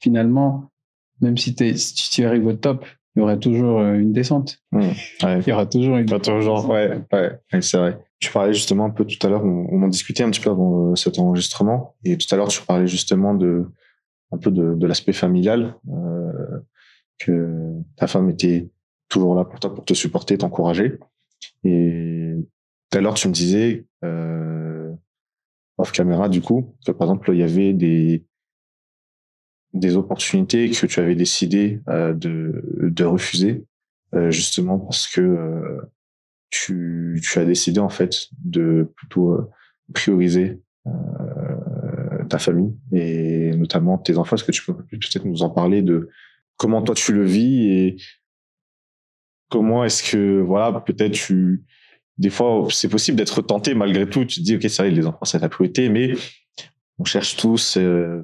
[0.00, 0.72] finalement
[1.20, 2.84] même si, tu arrives au top,
[3.14, 4.58] il y aura toujours une descente.
[4.72, 6.06] Ouais Il y aura toujours une.
[6.06, 7.98] Pas toujours, ouais, ouais, ouais, c'est vrai.
[8.18, 10.50] Tu parlais justement un peu tout à l'heure, on, on en discutait un petit peu
[10.50, 13.66] avant euh, cet enregistrement, et tout à l'heure tu parlais justement de
[14.32, 16.60] un peu de, de l'aspect familial, euh,
[17.18, 18.68] que ta femme était
[19.08, 20.98] toujours là pour toi, pour te supporter, t'encourager.
[21.64, 22.34] Et
[22.90, 24.92] tout à l'heure, tu me disais, euh,
[25.78, 28.24] off caméra, du coup, que par exemple, il y avait des,
[29.74, 33.64] des opportunités que tu avais décidé euh, de, de refuser,
[34.14, 35.80] euh, justement parce que euh,
[36.50, 39.50] tu, tu as décidé, en fait, de plutôt euh,
[39.92, 44.36] prioriser euh, ta famille et notamment tes enfants.
[44.36, 46.08] Est-ce que tu peux peut-être nous en parler de
[46.56, 47.96] comment toi tu le vis et
[49.48, 51.64] comment est-ce que, voilà, peut-être tu
[52.18, 54.24] des fois, c'est possible d'être tenté malgré tout.
[54.24, 56.14] Tu te dis, OK, ça les enfants, c'est la priorité, mais
[56.98, 58.22] on cherche tous euh,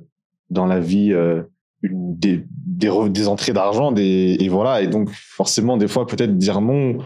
[0.48, 1.42] dans la vie euh,
[1.82, 4.82] des, des, des entrées d'argent, et voilà.
[4.82, 6.98] Et donc, forcément, des fois, peut-être dire non,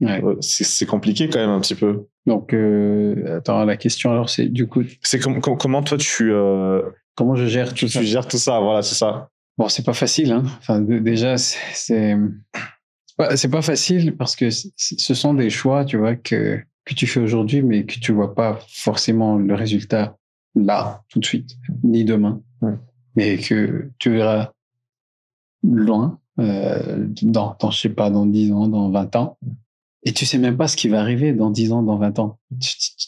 [0.00, 0.20] Ouais.
[0.40, 2.06] c'est compliqué quand même un petit peu.
[2.26, 6.32] Donc, euh, attends, la question alors, c'est du coup, C'est com- com- comment toi, tu,
[6.32, 6.82] euh,
[7.14, 8.00] comment je gère tu, tout ça?
[8.00, 9.30] tu gères tout ça Voilà, c'est ça.
[9.56, 10.42] Bon, c'est pas facile, hein.
[10.58, 12.16] Enfin, déjà, c'est
[13.36, 17.20] c'est pas, facile parce que ce sont des choix, tu vois, que que tu fais
[17.20, 20.16] aujourd'hui, mais que tu vois pas forcément le résultat
[20.56, 22.74] là, tout de suite, ni demain, Ouais.
[23.16, 24.50] mais que tu verras
[25.62, 29.38] loin, euh, dans, dans, je sais pas, dans 10 ans, dans 20 ans,
[30.04, 32.38] et tu sais même pas ce qui va arriver dans 10 ans, dans 20 ans.
[32.60, 33.06] Tu, tu-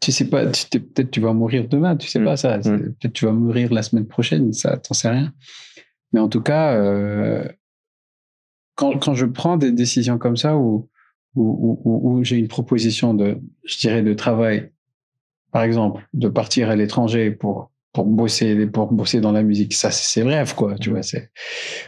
[0.00, 2.24] tu sais pas, peut-être tu vas mourir demain, tu sais Mm.
[2.24, 2.58] pas ça.
[2.58, 2.62] Mm.
[2.94, 5.32] Peut-être tu vas mourir la semaine prochaine, ça, t'en sais rien.
[6.12, 7.48] Mais en tout cas, euh,
[8.74, 10.88] quand, quand je prends des décisions comme ça où,
[11.34, 14.70] où, où- où- où j'ai une proposition de, je dirais, de travail,
[15.50, 19.90] par exemple, de partir à l'étranger pour, pour bosser, pour bosser dans la musique, ça,
[19.90, 21.30] c'est c'est rêve, quoi, tu vois, c'est,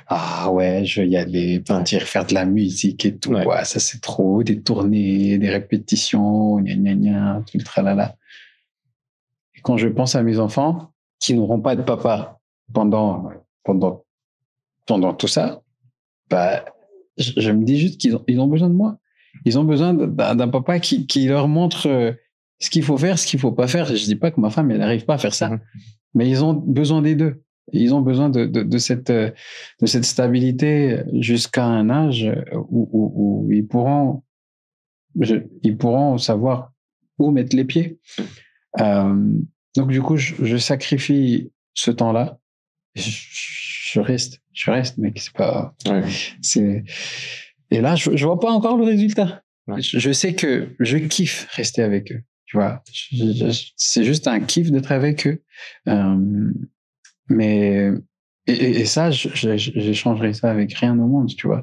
[0.07, 3.47] ah ouais, je vais y aller, partir faire de la musique et tout, Ouais.
[3.47, 8.17] ouais, ça c'est trop, des tournées, des répétitions, gna gna gna, tout le tralala.
[9.55, 12.41] Et quand je pense à mes enfants, qui n'auront pas de papa
[12.73, 13.29] pendant,
[13.65, 14.03] pendant,
[14.87, 15.61] pendant tout ça,
[16.31, 16.65] bah,
[17.19, 18.97] je, je me dis juste qu'ils ont, ils ont besoin de moi.
[19.45, 22.13] Ils ont besoin d'un papa qui, qui leur montre euh,
[22.61, 23.85] ce qu'il faut faire, ce qu'il faut pas faire.
[23.95, 25.61] Je dis pas que ma femme, elle n'arrive pas à faire ça, Mhm.
[26.15, 27.43] Mais ils ont besoin des deux.
[27.73, 29.31] Ils ont besoin de, de, de cette, euh,
[29.81, 33.13] de cette stabilité jusqu'à un âge où, où,
[33.47, 34.23] où ils pourront,
[35.21, 36.73] je- ils pourront savoir
[37.19, 37.99] où mettre les pieds.
[38.81, 39.33] Euh,
[39.77, 42.39] donc du coup, je, je sacrifie ce temps-là.
[42.95, 43.11] Je,
[43.93, 45.19] je reste, je reste, mec.
[45.19, 46.03] C'est pas, Ouais.
[46.41, 46.85] c'est
[47.71, 49.43] et là, je, je vois pas encore le résultat.
[49.67, 49.83] Ouais.
[49.83, 52.23] Je sais que je kiffe rester avec eux.
[52.49, 52.83] Tu vois,
[53.77, 55.43] c'est juste un kiff d'être avec eux.
[55.87, 56.51] Euh,
[57.29, 57.91] mais
[58.47, 61.63] et, et- et ça, j'échangerai ça avec rien au monde, tu vois.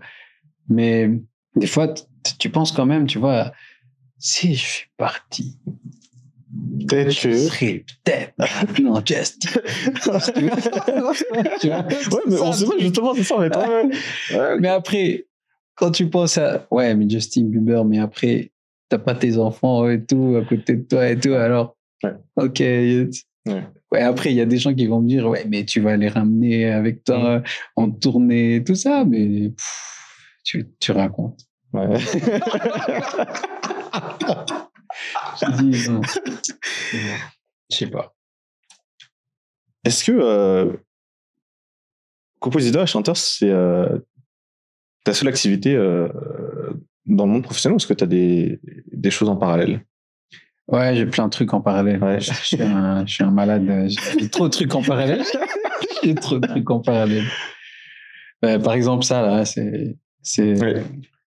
[0.69, 1.09] Mais
[1.55, 1.91] des fois,
[2.37, 3.51] tu penses quand même, tu vois,
[4.19, 5.57] si je suis parti,
[6.87, 9.49] Peut-être je serais peut-être non Justin.
[11.59, 11.79] tu vois?
[11.79, 13.57] Ouais, mais on sait pas, justement, c'est ça, fait.
[13.57, 14.55] Ouais, ouais.
[14.59, 15.25] Mais après,
[15.73, 18.51] quand tu penses à ouais, mais Justin Bieber, mais après,
[18.89, 22.13] t'as pas tes enfants et tout à côté de toi et tout, alors Ouais.
[22.35, 22.59] ok.
[22.59, 23.09] Ouais.
[23.91, 24.01] Ouais.
[24.01, 26.09] après, il y a des gens qui vont me dire ouais, mais tu vas les
[26.09, 27.41] ramener avec toi
[27.75, 29.97] en tournée, tout ça, mais pff,
[30.43, 31.39] tu, tu racontes.
[31.73, 31.97] Ouais.
[35.41, 36.01] Je dis non.
[37.71, 38.13] Je sais pas.
[39.83, 40.73] Est-ce que euh,
[42.39, 43.99] compositeur et chanteur, c'est euh,
[45.03, 46.09] ta seule activité euh,
[47.05, 48.59] dans le monde professionnel ou est-ce que tu as des,
[48.91, 49.85] des choses en parallèle?
[50.67, 52.03] Ouais, j'ai plein de trucs en parallèle.
[52.03, 52.19] Ouais.
[52.19, 53.87] Je, suis un, je suis un malade.
[54.19, 55.21] J'ai trop de trucs en parallèle.
[56.03, 57.25] j'ai trop de trucs en parallèle.
[58.43, 60.83] Euh, par exemple, ça, là, c'est, c'est, Ouais.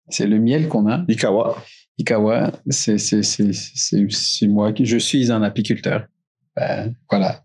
[0.09, 1.05] c'est le miel qu'on a.
[1.09, 1.57] Ikawa.
[1.99, 6.07] Ikawa, c'est, c'est, c'est moi qui, je suis un apiculteur.
[6.57, 7.45] Ben, voilà.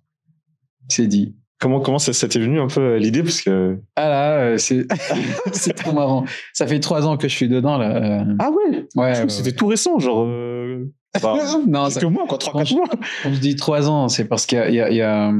[0.88, 1.36] C'est dit.
[1.60, 3.22] Comment, comment ça, ça t'est venu un peu euh, l'idée?
[3.22, 3.78] Parce que.
[3.96, 4.88] Ah là, euh, c'est,
[5.52, 6.26] c'est trop marrant.
[6.54, 8.22] Ça fait trois ans que je suis dedans, là.
[8.22, 10.26] Euh, Ah ouais, ouais, que C'était tout récent, genre.
[10.26, 10.90] Euh...
[11.22, 11.36] bah.
[11.68, 13.00] Non, ça, quelques mois, quoi, 3-4 Franchement, mois.
[13.24, 15.32] Quand je dis trois ans, c'est parce qu'il y a, il y, a,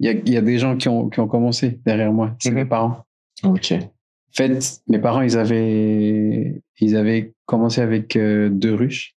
[0.00, 2.34] il y, a, y, des gens qui ont, qui ont commencé derrière moi.
[2.40, 2.56] C'est Mhm.
[2.56, 3.04] mes parents.
[3.44, 3.72] Ok.
[3.72, 9.14] En fait, mes parents, ils avaient, ils avaient commencé avec euh, deux ruches.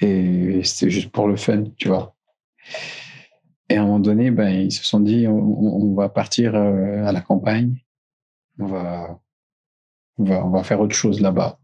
[0.00, 2.16] Et c'était juste pour le fun, tu vois.
[3.70, 7.12] Et à un moment donné, ben, ils se sont dit, on, va partir euh, à
[7.12, 7.76] la campagne.
[8.58, 9.20] On va,
[10.18, 11.58] on va, on va faire autre chose là-bas.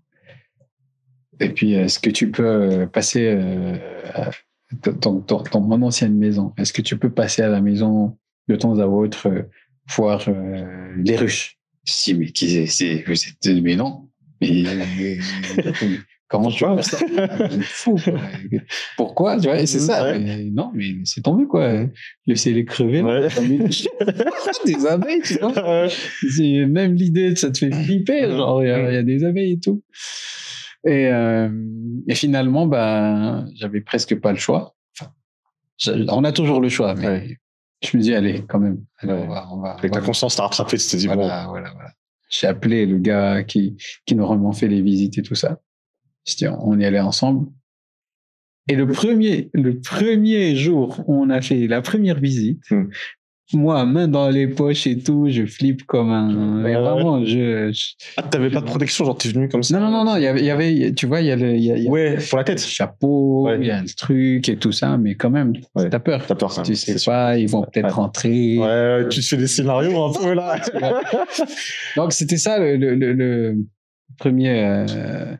[1.40, 3.76] Et puis, est-ce que tu peux euh, passer euh,
[5.02, 6.54] dans, dans- dans mon ancienne maison?
[6.56, 8.16] Est-ce que tu peux passer à la maison
[8.48, 9.42] de temps à autre euh,
[9.96, 11.58] voir euh, les ruches?
[11.84, 13.04] Dis, mais qui c'est-
[13.62, 14.08] Mais non.
[16.28, 16.98] comment tu faire ça?
[17.62, 18.14] Fou, quoi.
[18.96, 19.36] Pourquoi?
[19.38, 20.02] Tu vois, et C'est ça.
[20.04, 20.18] Ouais.
[20.18, 21.84] Mais non, mais c'est tombé, quoi.
[22.26, 23.02] Laissez-les crever.
[23.02, 23.28] Ouais.
[24.64, 25.82] des abeilles, tu vois.
[25.84, 26.66] Ouais.
[26.66, 28.30] Même l'idée, ça te fait flipper.
[28.30, 29.82] Genre, il y, a- il y a des abeilles et tout.
[30.86, 31.48] Et, euh,
[32.06, 34.76] et finalement, ben, j'avais presque pas le choix.
[35.00, 35.10] Enfin,
[36.10, 37.36] on a toujours le choix, mais
[37.82, 38.84] je me dis, allez, quand même.
[38.98, 41.46] Allez, on va, on va, Avec ta conscience, t'as rattrapé, tu t'es dit, bon, voilà,
[41.48, 41.90] voilà, voilà.
[42.28, 45.60] J'ai appelé le gars qui, qui normalement fait les visites et tout ça.
[46.60, 47.46] On y allait ensemble.
[48.68, 52.86] Et le premier, le premier jour où on a fait la première visite, Hmm.
[53.52, 57.92] moi, main dans les poches et tout, je flippe comme un, Ouais, vraiment, je, je-
[58.16, 59.78] ah, t'avais pas de protection, genre t'es venu comme ça?
[59.78, 61.70] non, non, non, non, il y avait, tu vois, il y a le, il y
[61.70, 62.58] a, il y a Ouais, pour la tête.
[62.60, 63.58] chapeau, Ouais.
[63.60, 65.88] il y a le truc et tout ça, mais quand même, Ouais.
[65.88, 66.26] t'as peur.
[66.26, 66.64] T'as peur quand même.
[66.66, 67.12] Tu sais sûr.
[67.12, 68.58] pas, ils vont peut-être rentrer.
[68.58, 70.60] Ouais, tu te fais des scénarios un peu là.
[71.96, 73.58] Donc, c'était ça le, le, le, le
[74.18, 75.36] premier, euh,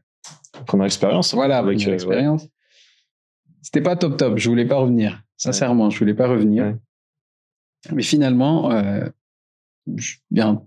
[0.64, 1.34] Première expérience.
[1.34, 2.48] Voilà, avec avec euh, l'expérience.
[3.62, 4.38] C'était pas top top.
[4.38, 5.22] Je voulais pas revenir.
[5.36, 6.64] Sincèrement, je voulais pas revenir.
[6.64, 6.76] Ouais.
[7.92, 9.08] Mais finalement, euh,
[9.96, 10.62] je- bien,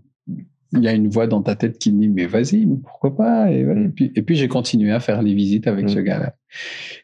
[0.73, 3.51] il y a une voix dans ta tête qui dit mais vas-y, mais pourquoi pas?
[3.51, 3.82] Et, voilà.
[3.82, 3.86] Mm.
[3.86, 5.89] et puis, et puis j'ai continué à faire les visites avec Mm.
[5.89, 6.36] ce gars-là.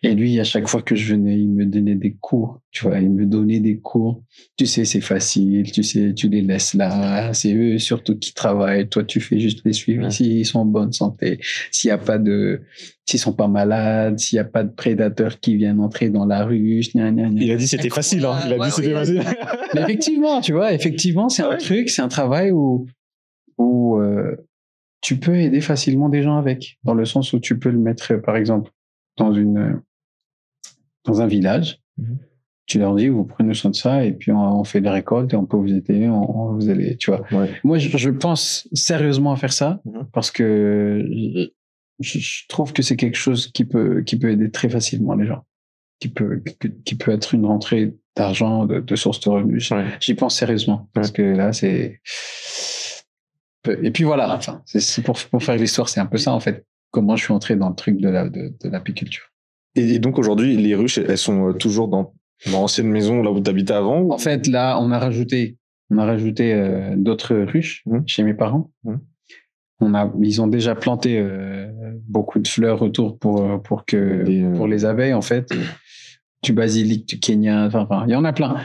[0.01, 2.61] Et lui, à chaque fois que je venais, il me donnait des cours.
[2.71, 4.23] Tu vois, il me donnait des cours.
[4.57, 5.71] Tu sais, c'est facile.
[5.71, 7.31] Tu sais, tu les laisses là.
[7.33, 8.89] C'est eux surtout qui travaillent.
[8.89, 9.99] Toi, tu fais juste les suivis.
[9.99, 10.09] Ouais.
[10.09, 11.39] S'ils sont en bonne santé,
[11.71, 12.61] s'il y a pas de,
[13.05, 16.43] s'ils sont pas malades, s'il y a pas de prédateurs qui viennent entrer dans la
[16.43, 17.41] rue, gna, gna, gna.
[17.43, 18.39] Il a dit c'était facile, hein.
[18.47, 19.21] Il a Ouais, dit c'était ouais, facile.
[19.75, 21.57] Mais effectivement, tu vois, effectivement, c'est un Ouais.
[21.57, 22.87] truc, c'est un travail où,
[23.57, 24.35] où euh,
[25.01, 28.13] tu peux aider facilement des gens avec, dans le sens où tu peux le mettre,
[28.13, 28.71] euh, par exemple,
[29.17, 29.73] dans une, euh,
[31.05, 31.79] dans un village.
[31.97, 32.17] Mhm.
[32.67, 35.31] Tu leur dis, vous prenez soin de ça, et puis on, on fait des récoltes,
[35.33, 37.21] et on peut vous aider, on, on- vous allez, tu vois.
[37.31, 37.51] Ouais.
[37.63, 40.07] Moi, je, je pense sérieusement à faire ça, Mhm.
[40.11, 41.05] parce que
[41.99, 45.27] je, je trouve que c'est quelque chose qui peut, qui peut aider très facilement les
[45.27, 45.45] gens,
[45.99, 46.41] qui peut,
[46.83, 49.69] qui, peut être une rentrée d'argent, de, de source de revenus.
[49.71, 49.85] Ouais.
[49.99, 52.01] J'y pense sérieusement parce que là, c'est.
[53.81, 56.39] Et puis voilà, enfin, c'est- c'est pour, pour faire l'histoire, c'est un peu ça en
[56.39, 56.65] fait.
[56.91, 59.23] Comment je suis entré dans le truc de la de, de l'apiculture.
[59.75, 62.13] Et, donc aujourd'hui, les ruches, elles sont euh, toujours dans,
[62.51, 65.57] dans l'ancienne maison là où tu habitais avant ou- En fait, là, on a rajouté,
[65.89, 68.03] on a rajouté euh, d'autres ruches Mhm.
[68.07, 68.71] chez mes parents.
[68.85, 68.99] Mhm.
[69.81, 71.67] On a, ils ont déjà planté euh,
[72.07, 75.49] beaucoup de fleurs autour pour pour que euh, pour les abeilles en fait,
[76.43, 78.55] du basilic, du Kenya, enfin, il y en a plein.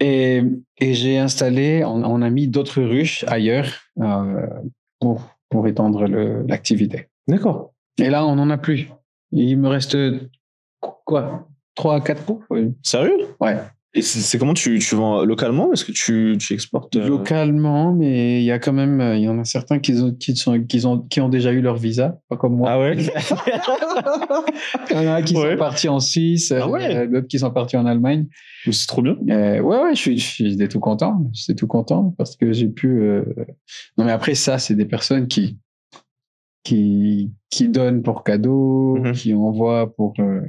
[0.00, 0.42] Et,
[0.78, 3.66] et j'ai installé, on, on a mis d'autres ruches ailleurs
[4.00, 4.46] euh,
[5.00, 6.06] pour pour étendre
[6.48, 7.08] l'activité.
[7.28, 7.74] D'accord.
[7.98, 8.88] Et là, on n'en a plus.
[9.32, 9.98] Il me reste
[10.80, 12.42] quoi, trois à quatre pots.
[12.48, 12.74] Oui.
[12.82, 13.18] Sérieux?
[13.38, 13.58] Ouais.
[13.94, 17.92] Et c'est c'est comment tu, tu vends localement Est-ce que tu, tu exportes euh, Localement,
[17.92, 20.34] mais il y a quand même, euh, il y en a certains qui ont, qui
[20.34, 22.70] sont, qui ont, qui ont déjà eu leur visa, pas comme moi.
[22.70, 22.96] Ah ouais
[24.90, 25.52] Il y en a qui Ouais.
[25.52, 26.96] sont partis en Suisse, Ah ouais.
[26.96, 28.26] euh, d'autres qui sont partis en Allemagne.
[28.70, 29.16] C'est trop bien.
[29.28, 31.30] Euh, ouais, ouais, je suis, je suis j'étais tout content.
[31.34, 32.88] J'étais tout content parce que j'ai pu.
[33.02, 33.24] euh,
[33.98, 35.58] Non, mais après ça, c'est des personnes qui
[36.64, 39.12] qui qui donnent pour cadeau, Mhm.
[39.12, 40.40] qui envoient pour euh,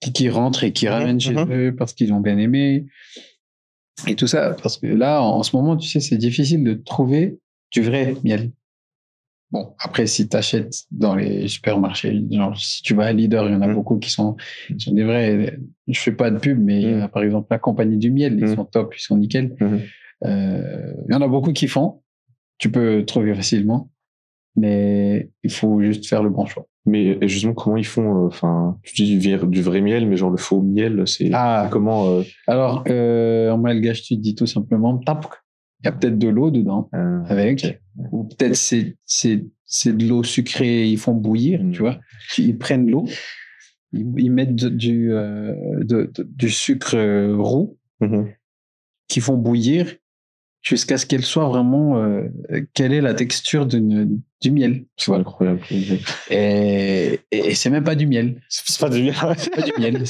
[0.00, 1.50] qui, qui rentrent et qui Mhm, ramènent chez mhm.
[1.52, 2.86] eux parce qu'ils ont bien aimé
[4.06, 4.54] et tout ça.
[4.62, 7.38] Parce que là, en, en ce moment, tu sais, c'est difficile de trouver
[7.72, 8.52] du vrai miel.
[9.52, 13.52] Bon, après, si tu achètes dans les supermarchés, genre si tu vas à Leader, il
[13.52, 13.74] y en a Mhm.
[13.74, 15.58] beaucoup qui sont, qui sont des vrais.
[15.86, 18.34] Je fais pas de pub, mais il y a, par exemple la compagnie du miel,
[18.38, 18.56] ils Mhm.
[18.56, 19.54] sont top, ils sont nickel.
[19.60, 19.80] Mhm.
[20.24, 22.02] Euh, il y en a beaucoup qui font.
[22.58, 23.90] Tu peux trouver facilement,
[24.56, 26.66] mais il faut juste faire le bon choix.
[26.86, 30.36] Mais justement, comment ils font euh, Enfin, tu dis du, vrai- miel, mais genre le
[30.36, 31.68] faux miel, c'est Ah.
[31.70, 35.26] comment euh, Alors, euh, en malgache, tu dis tout simplement tapk.
[35.82, 37.80] Il y a peut-être de l'eau dedans euh, avec,
[38.12, 40.86] ou peut-être c'est c'est c'est de l'eau sucrée.
[40.88, 41.72] Ils font bouillir, Mhm.
[41.72, 41.98] tu vois.
[42.38, 43.06] Ils prennent l'eau,
[43.92, 46.96] ils, ils mettent de- du euh, de- de- du sucre
[47.36, 48.28] roux Mhm.
[49.08, 49.92] qui font bouillir
[50.66, 52.22] jusqu'à ce qu'elle soit vraiment euh,
[52.74, 54.80] quelle est la texture d'une du miel.
[54.96, 55.18] Tu C'est vois.
[55.20, 55.60] incroyable.
[55.70, 56.00] Et,
[56.30, 58.40] et, et c'est même pas du miel.
[58.48, 59.14] C'est pas du miel.
[59.38, 60.02] C'est pas du miel.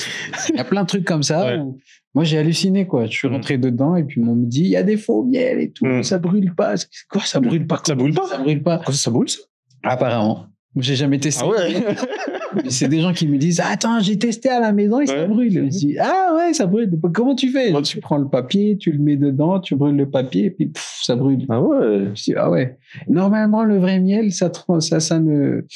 [0.49, 1.45] Il y a plein de trucs comme ça.
[1.47, 1.59] Ouais.
[1.59, 1.79] où-
[2.15, 3.05] moi, j'ai halluciné, quoi.
[3.05, 3.33] Je suis Mm.
[3.33, 5.85] rentré dedans et puis on me dit, il y a des faux miels et tout.
[5.85, 6.03] Mm.
[6.03, 6.75] Ça brûle pas.
[7.11, 7.83] Quoi, ça brûle pas?
[7.87, 8.27] Ça brûle pas?
[8.27, 8.79] Ça brûle pas.
[8.79, 9.41] Quoi, ça brûle ça?
[9.83, 10.47] Apparemment.
[10.77, 11.45] J'ai jamais testé.
[11.45, 11.85] Ah ouais
[12.69, 15.53] C'est des gens qui me disent, attends, j'ai testé à la maison et ça brûle.
[15.53, 16.91] Je dis, ah ouais, ça brûle.
[17.13, 17.73] Comment tu fais?
[17.83, 21.01] Tu prends le papier, tu le mets dedans, tu brûles le papier et puis pff,
[21.03, 21.45] ça brûle.
[21.49, 22.79] Ah ouais Je me dis, ah ouais.
[23.09, 25.67] Normalement, le vrai miel, ça, ça, ça ne,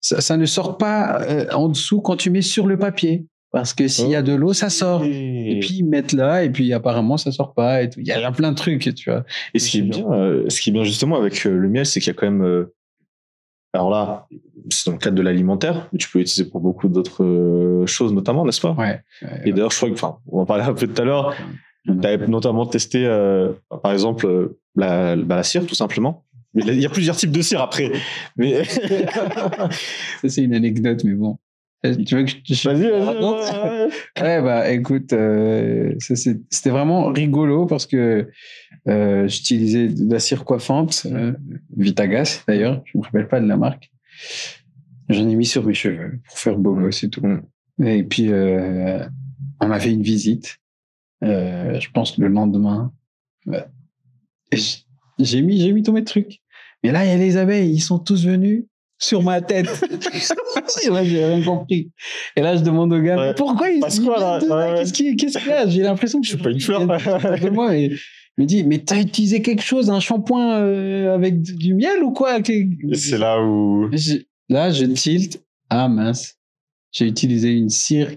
[0.00, 3.26] ça, ça ne sort pas euh, en dessous quand tu mets sur le papier.
[3.52, 5.02] Parce que s'il y a de l'eau, ça sort.
[5.04, 7.82] Et puis ils mettent là, et puis apparemment ça sort pas.
[7.82, 7.98] Et tout.
[7.98, 9.24] Il y a, il y a plein de trucs, tu vois.
[9.54, 11.84] Et ce qui est bien, euh, ce qui est bien justement avec euh, le miel,
[11.84, 12.66] c'est qu'il y a quand même.
[13.72, 14.26] Alors là,
[14.68, 18.12] c'est dans le cadre de l'alimentaire, mais tu peux l'utiliser pour beaucoup d'autres euh, choses,
[18.12, 18.72] notamment, n'est-ce pas?
[18.72, 19.00] Ouais.
[19.44, 21.34] Et d'ailleurs, je crois que, enfin, on en parlait un peu tout à l'heure.
[21.86, 23.52] Tu avais notamment testé, euh,
[23.82, 26.24] par exemple, la, bah, la cire, tout simplement.
[26.52, 27.92] Mais Il y a plusieurs types de cire après.
[28.36, 28.64] Mais
[30.20, 31.38] Ça, c'est une anecdote, mais bon.
[31.82, 33.00] Tu veux que je je- vas-y, vas-y.
[33.00, 33.88] raconte ouais,
[34.18, 34.22] ouais.
[34.22, 38.28] Ouais, bah écoute, euh, ça, c'était vraiment rigolo parce que
[38.88, 41.32] euh, j'utilisais de la cire coiffante, euh,
[41.76, 43.90] Vitagas d'ailleurs, je me rappelle pas de la marque.
[45.08, 47.22] J'en ai mis sur mes cheveux pour faire beau gosse et tout.
[47.82, 49.04] Et puis, euh,
[49.60, 50.58] on a fait une visite,
[51.24, 52.92] euh, je pense le lendemain.
[54.52, 54.58] Et
[55.18, 56.40] j'ai mis, j'ai mis tous mes trucs.
[56.82, 58.64] Mais là, il y a les abeilles, ils sont tous venus
[59.02, 59.66] sur ma tête.
[60.86, 61.90] Et là, j'ai rien compris.
[62.36, 63.34] Et là, je demande au gars, Ouais.
[63.34, 64.74] pourquoi il il quoi, là.
[64.76, 66.80] Qu'est-ce qu'il qu'est-ce qu'il y a J'ai l'impression que Je suis pas une fleur.
[66.86, 67.76] de moi.
[67.76, 67.86] Et
[68.38, 72.12] il me dit, mais t'as utilisé quelque chose, un shampoing euh, avec du miel ou
[72.12, 73.88] quoi Et c'est là où.
[74.48, 75.42] Là, je tilt.
[75.70, 76.36] Ah mince.
[76.92, 78.10] J'ai utilisé une cire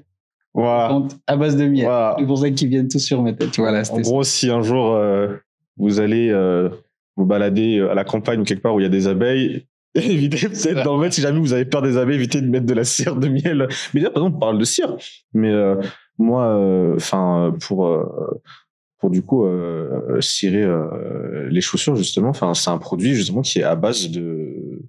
[0.53, 1.01] Voilà.
[1.27, 1.85] à base de miel.
[1.85, 2.15] Voilà.
[2.19, 3.55] C'est pour ça qu'ils viennent tous sur ma tête.
[3.57, 4.01] Voilà, En ça.
[4.01, 5.35] gros, si un jour euh,
[5.77, 6.69] vous allez euh,
[7.15, 9.65] vous balader à la campagne ou quelque part où il y a des abeilles,
[10.01, 11.15] évitez peut-être d'en mettre.
[11.15, 13.67] Si jamais vous avez peur des abeilles, évitez de mettre de la cire de miel.
[13.93, 14.95] Mais là, par exemple, on parle de cire.
[15.33, 15.75] Mais euh,
[16.17, 18.03] moi, enfin, pour euh,
[18.99, 23.59] pour du coup euh, cirer euh, les chaussures justement, enfin, c'est un produit justement qui
[23.59, 24.81] est à base de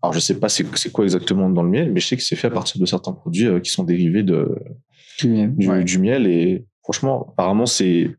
[0.00, 2.22] alors je sais pas c'est c'est quoi exactement dans le miel, mais je sais que
[2.22, 4.54] c'est fait à partir de certains produits euh, qui sont dérivés de
[5.18, 5.56] Du miel.
[5.56, 5.82] du, Ouais.
[5.82, 8.14] du miel et franchement apparemment c'est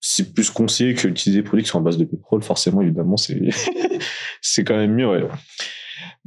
[0.00, 3.16] c'est plus conseillé que d'utiliser des produits qui sont à base de pétrole forcément évidemment
[3.16, 3.40] c'est
[4.42, 5.28] c'est quand même mieux ouais.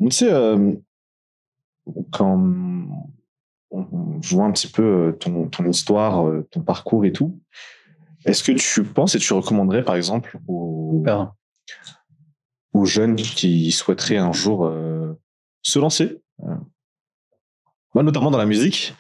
[0.02, 0.74] Tu sais euh,
[2.12, 2.38] quand
[3.72, 7.40] on, je vois un petit peu euh, ton, ton histoire euh, ton parcours et tout
[8.26, 11.04] est-ce que tu penses et tu recommanderais par exemple aux,
[12.74, 15.14] aux jeunes qui souhaiteraient un jour euh,
[15.62, 16.56] se lancer, euh,
[17.94, 18.94] bah, notamment dans la musique,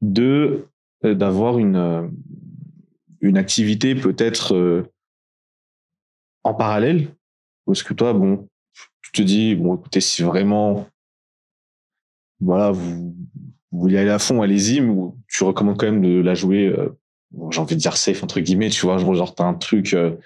[0.00, 0.68] de
[1.02, 2.10] d'avoir une
[3.24, 4.82] une activité peut-être euh,
[6.44, 7.08] en parallèle,
[7.64, 8.48] parce que toi, bon,
[9.02, 10.86] tu te dis bon, écoutez, si vraiment
[12.38, 13.16] voilà vous
[13.72, 14.94] voulez aller à fond, allez-y, mais
[15.26, 16.66] tu recommandes quand même de la jouer.
[16.66, 16.90] euh,
[17.50, 20.16] j'ai envie de dire safe entre guillemets, tu vois, genre, t'as un truc euh,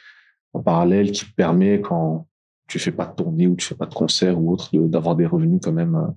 [0.53, 2.27] en parallèle qui te permet quand
[2.67, 5.25] tu fais pas de tournée ou tu fais pas de concert ou autre d'avoir des
[5.25, 6.15] revenus quand même.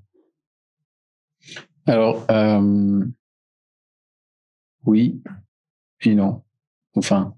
[1.85, 2.25] Alors,
[4.85, 5.21] oui
[6.01, 6.43] et non.
[6.95, 7.33] Enfin,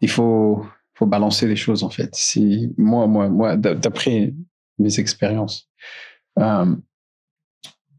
[0.00, 2.14] il faut, faut balancer les choses en fait.
[2.14, 4.34] Si moi, moi, moi, d'après
[4.78, 5.70] mes expériences,
[6.38, 6.76] euh,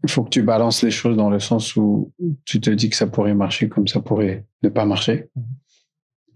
[0.04, 2.12] il faut que tu balances les choses dans le sens où
[2.46, 5.30] tu te dis que ça pourrait marcher comme ça pourrait ne pas marcher.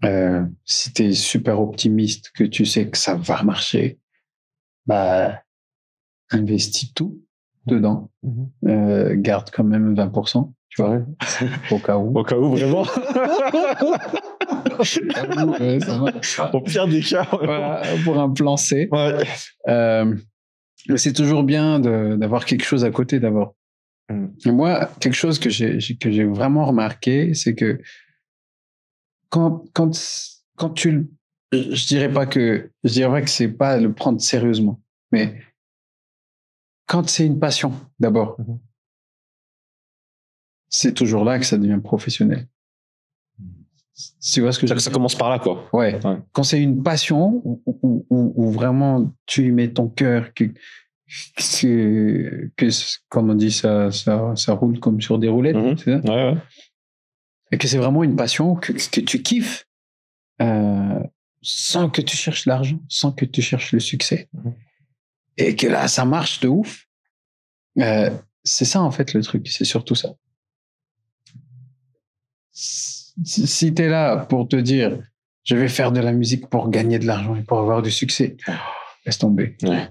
[0.04, 3.98] Euh, si tu es super optimiste, que tu sais que ça va marcher,
[4.86, 5.42] bah,
[6.30, 7.20] investis tout
[7.66, 8.10] dedans.
[8.64, 11.00] Euh, garde quand même 20%, tu vois,
[11.70, 12.18] au cas où.
[12.18, 12.84] Au cas où vraiment,
[15.60, 16.40] Ouais, ça marche.
[16.52, 17.26] au pire des cas.
[17.30, 18.88] Voilà, pour un plan C.
[18.92, 19.24] Ouais.
[19.68, 20.14] Euh,
[20.88, 23.54] mais c'est toujours bien d'avoir quelque chose à côté d'abord.
[24.10, 24.26] Mm.
[24.46, 27.80] Et moi, quelque chose que j'ai vraiment remarqué, c'est que
[29.30, 29.90] quand quand
[30.56, 31.08] quand tu le-
[31.52, 34.80] je dirais pas que je dirais pas que c'est pas le prendre sérieusement,
[35.12, 35.40] mais
[36.86, 38.58] quand c'est une passion d'abord, Mhm.
[40.68, 42.46] C'est toujours là que ça devient professionnel.
[44.32, 44.94] Tu vois ce que je Ça, veux ça dire?
[44.94, 45.68] commence par là, quoi.
[45.72, 45.98] Ouais.
[46.04, 46.18] Ouais.
[46.32, 50.44] Quand c'est une passion où, où- où- où vraiment tu y mets ton cœur, que,
[51.60, 52.66] que, que
[53.08, 55.76] comme on dit, ça, ça, ça roule comme sur des roulettes, Mhm.
[55.78, 55.98] c'est ça?
[56.12, 56.38] Ouais, ouais.
[57.50, 59.66] et que c'est vraiment une passion que, que tu kiffes
[60.42, 61.02] euh,
[61.42, 64.28] sans que tu cherches l'argent, sans que tu cherches le succès.
[64.32, 64.54] Mhm.
[65.38, 66.86] Et que là, ça marche de ouf.
[67.78, 68.10] Euh,
[68.44, 69.48] c'est ça, en fait, le truc.
[69.48, 70.14] C'est surtout ça.
[72.60, 74.98] Si, tu es là pour te dire,
[75.44, 78.36] je vais faire de la musique pour gagner de l'argent et pour avoir du succès,
[79.06, 79.56] laisse tomber.
[79.62, 79.88] Ouais.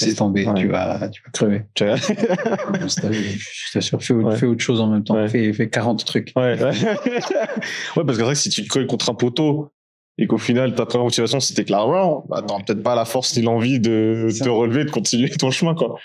[0.00, 0.54] Laisse tomber, Ouais.
[0.54, 1.62] tu, vas, tu vas crever.
[1.74, 4.36] Tu Je t'assure, fais, Ouais.
[4.36, 5.28] fais autre chose en même temps.
[5.28, 6.32] Fais, fais 40 trucs.
[6.36, 6.70] Ouais, ouais.
[7.96, 9.70] ouais, parce que vrai si tu te colles contre un poteau
[10.18, 13.36] et qu'au final ta première motivation c'était que l'argent, bah, t'auras peut-être pas la force
[13.36, 15.96] ni l'envie de te relever, de continuer ton chemin, quoi.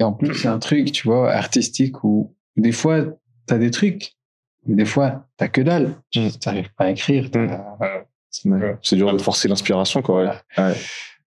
[0.00, 3.04] Et en plus, c'est un truc, tu vois, artistique où des fois,
[3.46, 4.13] t'as des trucs,
[4.66, 5.94] des fois, t'as que dalle.
[6.10, 6.28] Tu Mm.
[6.46, 7.30] n'arrives pas à écrire.
[7.34, 8.76] Ouais.
[8.82, 10.24] C'est dur de forcer l'inspiration, quoi.
[10.24, 10.32] Ouais.
[10.58, 10.74] Ouais.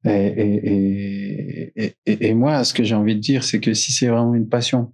[0.05, 3.75] Et, et, et, et, et- et moi, ce que j'ai envie de dire, c'est que
[3.75, 4.93] si c'est vraiment une passion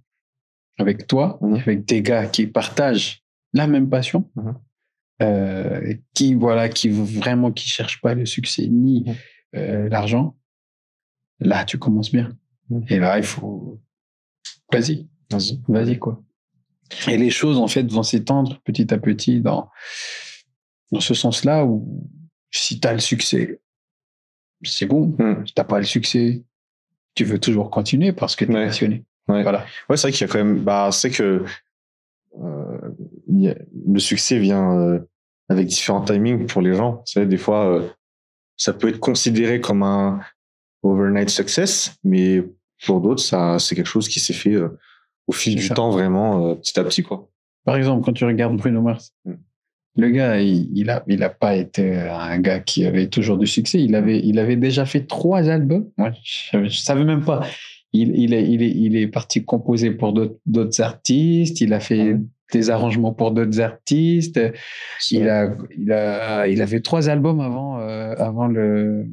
[0.79, 1.55] avec toi, Mhm.
[1.55, 3.23] avec des gars qui partagent
[3.53, 4.53] la même passion, Mhm.
[5.21, 9.05] euh, qui, voilà, qui vraiment, qui cherchent pas le succès ni
[9.55, 10.35] euh, l'argent,
[11.39, 12.31] là, tu commences bien.
[12.89, 13.79] Et là, il faut,
[14.71, 15.61] vas-y, Vas-y.
[15.67, 16.23] vas-y, quoi.
[17.07, 19.69] Et les choses, en fait, vont s'étendre petit à petit dans,
[20.91, 22.07] dans ce sens-là où
[22.51, 23.59] si tu as le succès,
[24.63, 25.15] c'est bon.
[25.17, 25.43] Hmm.
[25.55, 26.43] T'as pas le succès,
[27.15, 28.65] tu veux toujours continuer parce que tu es Ouais.
[28.67, 29.05] passionné.
[29.27, 29.41] Ouais.
[29.43, 29.65] Voilà.
[29.89, 30.59] Ouais, c'est vrai qu'il y a quand même.
[30.63, 31.43] Bah, c'est que
[32.41, 32.77] euh,
[33.47, 33.55] a-
[33.87, 34.99] le succès vient euh,
[35.49, 37.03] avec différents timings pour les gens.
[37.15, 37.87] Des fois, euh,
[38.57, 40.19] ça peut être considéré comme un
[40.83, 42.43] overnight success, mais
[42.85, 44.57] pour d'autres, ça, c'est quelque chose qui s'est fait
[45.27, 45.73] au fil du ça.
[45.75, 47.29] temps, vraiment euh, petit à petit, quoi.
[47.65, 49.33] Par exemple, quand tu regardes Bruno Mars, Mm.
[49.95, 53.47] le gars, il, il a, il a pas été un gars qui avait toujours du
[53.47, 53.81] succès.
[53.81, 55.87] Il avait, il avait déjà fait trois albums.
[55.97, 57.45] Moi, je, je savais même pas.
[57.93, 60.13] Il, il, est, il, est, il est parti composer pour
[60.45, 61.61] d'autres artistes.
[61.61, 62.19] Il a fait Ouais.
[62.51, 64.39] Des arrangements pour d'autres artistes.
[65.11, 69.05] Il a, il a, il a fait trois albums avant, euh, avant le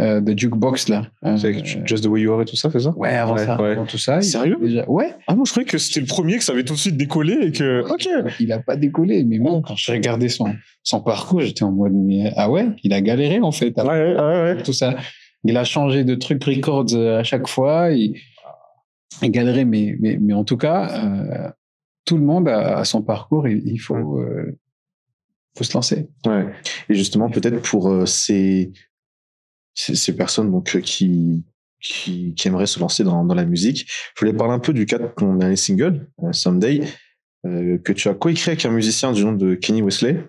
[0.00, 1.06] euh, The Jukebox là.
[1.24, 1.36] Euh,
[1.84, 2.90] Just the Way You Are et tout ça, c'est ça?
[2.96, 3.72] Ouais, avant Ouais, ça, ouais.
[3.72, 4.20] avant tout ça.
[4.20, 4.58] Sérieux?
[4.60, 5.14] déjà, Ouais.
[5.26, 7.34] Ah, moi, je croyais que c'était le premier que ça avait tout de suite décollé
[7.40, 7.82] et que.
[7.88, 8.08] Ok.
[8.40, 10.46] Il a pas décollé, mais moi, quand je regardais son,
[10.82, 13.76] son parcours, j'étais en mode, mais, ah ouais, il a galéré en fait.
[13.80, 14.62] Ouais, ouais, ouais.
[14.62, 14.96] Tout ça.
[15.44, 17.90] Il a changé de trucs records euh, à chaque fois.
[17.90, 18.14] Il,
[19.22, 21.48] il galéré, mais, mais, mais en tout cas, euh,
[22.04, 24.58] tout le monde a, son parcours et il faut, euh,
[25.56, 26.08] faut se lancer.
[26.26, 26.52] Ouais.
[26.88, 28.72] Et justement, peut-être pour euh, ces,
[29.74, 31.44] ces, ces personnes donc, euh, qui,
[31.80, 34.86] qui, qui aimeraient se lancer dans, dans la musique, je voulais parler un peu du
[34.86, 36.82] cas de ton dernier single, euh, Someday,
[37.44, 40.24] euh, que tu as coécrit avec un musicien du nom de Kenny Wesley.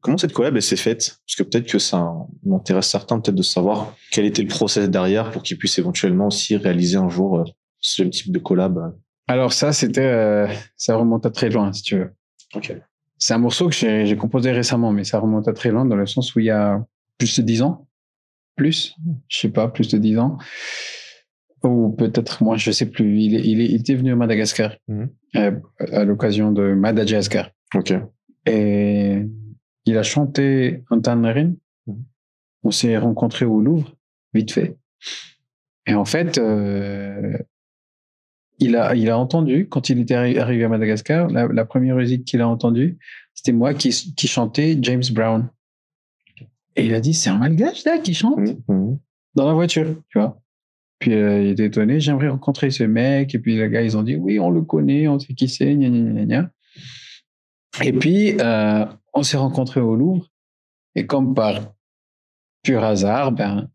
[0.00, 1.18] Comment cette collab s'est faite?
[1.26, 5.32] Parce que peut-être que ça m'intéresse certains peut-être de savoir quel était le process derrière
[5.32, 7.44] pour qu'ils puissent éventuellement aussi réaliser un jour euh,
[7.80, 8.96] ce type de collab.
[9.28, 12.12] Alors ça, c'était, euh, ça remonte à très loin, si tu veux.
[12.54, 12.74] Ok.
[13.18, 16.06] C'est un morceau que j'ai composé récemment, mais ça remonte à très loin dans le
[16.06, 16.82] sens où il y a
[17.18, 17.86] plus de 10 ans.
[18.56, 18.94] Plus,
[19.28, 20.38] je sais pas, plus de 10 ans.
[21.64, 23.20] Ou peut-être moins, je sais plus.
[23.20, 25.10] Il, est, il, est- il était venu à Madagascar Mhm.
[25.36, 25.50] euh,
[25.92, 27.50] à l'occasion de Madagascar.
[27.74, 27.92] Ok.
[28.46, 29.24] Et
[29.84, 31.52] il a chanté un Tannerin.
[31.86, 32.04] Mhm.
[32.62, 33.94] On s'est rencontrés au Louvre,
[34.32, 34.76] vite fait.
[35.86, 37.36] Et en fait, euh,
[38.58, 41.96] il, a, il a entendu, quand il était arri- arrivé à Madagascar, la, la première
[41.96, 42.98] musique qu'il a entendue,
[43.34, 45.48] c'était moi qui, qui chantais James Brown.
[46.76, 48.62] Et il a dit, c'est un malgache là qui chante Mhm.
[48.68, 48.98] Mhm.
[49.34, 50.40] dans la voiture, tu vois.
[51.00, 53.34] Puis euh, il était étonné, j'aimerais rencontrer ce mec.
[53.34, 55.74] Et puis les gars, ils ont dit, oui, on le connaît, on sait qui c'est,
[55.76, 56.50] gna gna gna.
[57.84, 58.84] Et puis, euh,
[59.14, 60.28] on s'est rencontrés au Louvre.
[60.96, 61.74] Et comme par
[62.64, 63.70] pur hasard, ben,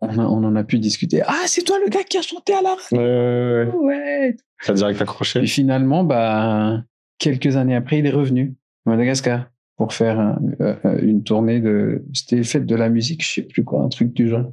[0.00, 1.22] on, a- on en a pu discuter.
[1.26, 4.36] Ah, c'est toi le gars qui a chanté à la radio Ouais, ouais,
[4.68, 4.74] ouais.
[4.74, 5.40] Direct accroché.
[5.40, 6.82] Et finalement, bah,
[7.18, 8.54] quelques années après, il est revenu
[8.86, 9.46] à Madagascar
[9.76, 12.04] pour faire un- euh, une tournée de.
[12.12, 14.52] C'était fête de la musique, je sais plus quoi, un truc du genre.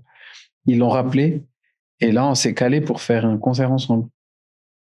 [0.68, 1.44] Ils l'ont rappelé
[2.02, 4.08] et là, on s'est calé pour faire un concert ensemble.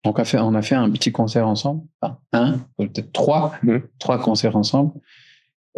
[0.05, 3.55] Donc, on a fait, on a fait un petit concert ensemble, enfin, un, peut-être trois,
[3.63, 3.83] Mhm.
[3.99, 4.93] trois concerts ensemble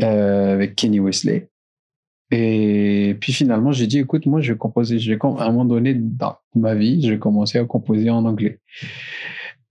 [0.03, 1.51] euh, avec Kenny Wesley.
[2.35, 4.99] Et puis finalement, j'ai dit, écoute, moi, je vais composer.
[4.99, 8.09] Je vais, com- à un moment donné dans ma vie, je vais commencer à composer
[8.09, 8.59] en anglais.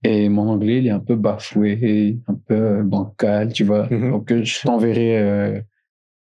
[0.04, 3.88] Et mon anglais, il est un peu bafoué, un peu bancal, tu vois.
[3.90, 4.10] Mhm.
[4.12, 5.60] Donc, euh, je t'enverrai, euh,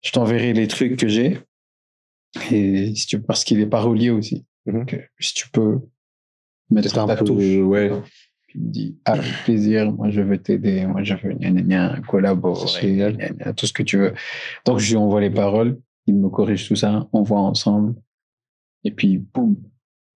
[0.02, 1.38] je t'enverrai les trucs que j'ai.
[2.50, 4.46] Et si tu, parce qu'il est parolier aussi.
[4.64, 4.74] Mhm.
[4.78, 5.80] Donc, euh, si tu peux
[6.70, 7.56] mettre un ta peu, touche.
[7.66, 7.90] ouais.
[8.54, 12.00] Il me dit, avec plaisir, moi je veux t'aider, moi je veux gna, gna, gna,
[12.08, 14.12] collaborer, gna, tout ce que tu veux.
[14.64, 15.78] Donc je lui envoie les paroles,
[16.10, 17.94] il me corrige tout ça, on voit ensemble.
[18.84, 19.56] Et puis, boum,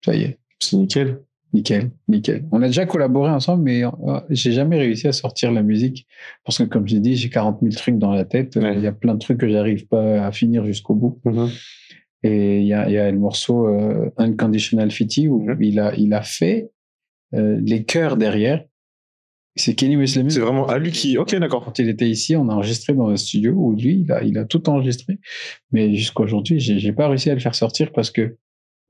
[0.05, 1.21] ça y est, C'est nickel.
[1.53, 2.45] nickel, nickel.
[2.53, 3.91] On a déjà collaboré ensemble, mais euh,
[4.31, 6.07] j'ai jamais réussi à sortir la musique.
[6.45, 8.57] Parce que comme j'ai dit, j'ai 40 000 trucs dans la tête.
[8.57, 8.75] Ouais.
[8.77, 11.21] Il y a plein de trucs que j'arrive pas à finir jusqu'au bout.
[12.23, 15.63] Et il y a, il y a le morceau euh, Unconditional Fitty où Mhm.
[15.63, 16.71] il, a, il a fait
[17.35, 18.65] euh, les chœurs derrière.
[19.57, 21.17] C'est Kenny Wesley C'est vraiment à lui qui.
[21.17, 21.65] Ok, d'accord.
[21.65, 24.37] quand il était ici, on a enregistré dans un studio où lui, il a, il
[24.37, 25.19] a tout enregistré.
[25.71, 28.37] Mais jusqu'à aujourd'hui, j'ai, pas réussi à le faire sortir parce que,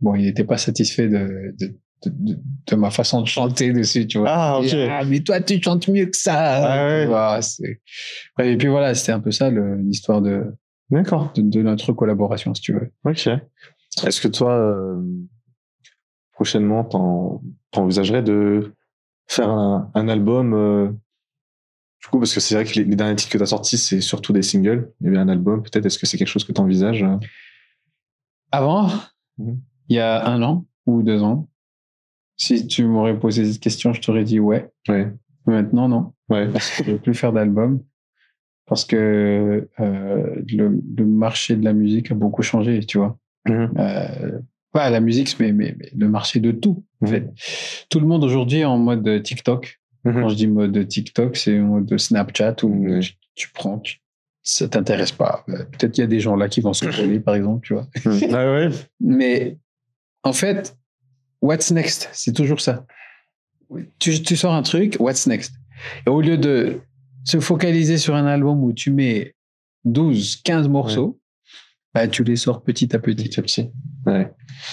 [0.00, 1.66] bon, il n'était pas satisfait de, de,
[2.06, 4.30] de, de- de ma façon de chanter dessus, tu vois.
[4.30, 4.74] Ah, ok.
[4.88, 6.34] Ah, mais toi, tu chantes mieux que ça.
[6.36, 7.06] Ah ouais.
[7.08, 10.44] Bref, et puis voilà, c'était un peu ça l'histoire de,
[10.90, 11.30] D'accord.
[11.36, 12.90] de, de notre collaboration, si tu veux.
[13.04, 13.28] Ok.
[14.06, 15.02] Est-ce que toi, euh,
[16.32, 18.72] prochainement, t'en- t'envisagerais de
[19.26, 20.88] faire un, un album euh,
[22.02, 23.78] Du coup, parce que c'est vrai que les, les derniers titres que tu as sortis,
[23.78, 24.92] c'est surtout des singles.
[25.00, 25.86] Y avait un album, peut-être.
[25.86, 27.04] Est-ce que c'est quelque chose que tu envisages
[28.52, 28.88] Avant,
[29.38, 29.60] Mhm.
[29.88, 31.48] il y a un an ou deux ans,
[32.36, 34.70] si tu m'aurais posé cette question, je t'aurais dit ouais.
[34.88, 35.12] Ouais.
[35.46, 36.12] Maintenant, non.
[36.28, 36.48] Ouais.
[36.84, 37.82] Je veux plus faire d'album
[38.66, 43.18] parce que euh, le, le marché de la musique a beaucoup changé, tu vois.
[43.48, 43.72] Mhm.
[43.78, 44.38] Euh,
[44.74, 47.10] pas la musique, mais, mais, mais le marché de tout, en Mhm.
[47.12, 47.32] fait.
[47.88, 49.80] Tout le monde aujourd'hui est en mode TikTok.
[50.04, 50.12] Mhm.
[50.20, 53.00] Quand je dis mode TikTok, c'est en mode Snapchat où Ouais.
[53.00, 54.00] tu, tu prends, tu,
[54.42, 55.44] ça t'intéresse pas.
[55.48, 57.72] Euh, Peut-être qu'il y a des gens là qui vont se coller, par exemple, tu
[57.74, 57.86] vois.
[58.32, 58.68] Ah ouais?
[59.00, 59.56] Mais
[60.24, 60.76] en fait,
[61.40, 62.10] what's next?
[62.12, 62.84] C'est toujours ça.
[63.98, 65.54] Tu, tu sors un truc, what's next?
[66.06, 66.80] Et au lieu de
[67.24, 69.34] se focaliser sur un album où tu mets
[69.84, 71.18] 12, 15 morceaux,
[71.94, 73.24] bah, tu les sors petit à petit.
[73.24, 73.70] Petit à petit.
[74.06, 74.30] Ouais.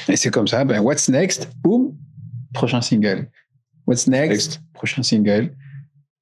[0.08, 1.50] Et c'est comme ça, ben, what's next?
[1.62, 1.96] Boum,
[2.54, 3.30] prochain single.
[3.88, 4.62] What's next, Next.
[4.74, 5.56] Prochain single.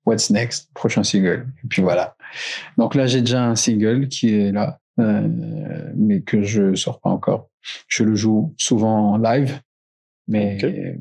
[0.05, 0.69] What's next?
[0.73, 1.47] Prochain single.
[1.63, 2.15] Et puis voilà.
[2.77, 7.09] Donc là, j'ai déjà un single qui est là, euh, mais que je sors pas
[7.09, 7.49] encore.
[7.87, 9.61] Je le joue souvent en live,
[10.27, 10.97] mais,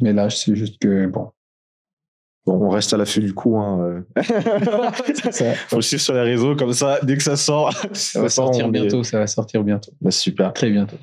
[0.00, 1.32] mais là, c'est juste que, bon.
[2.44, 3.56] Bon, on reste à l'affût du coup.
[3.56, 4.02] Hein.
[4.16, 4.22] euh.
[5.30, 6.98] Ça, Faut le suivre sur les réseaux comme ça.
[7.02, 9.92] Dès que ça sort, ça va sortir bientôt, ça va sortir bientôt.
[10.00, 10.52] Bah, super.
[10.52, 10.96] Très bientôt.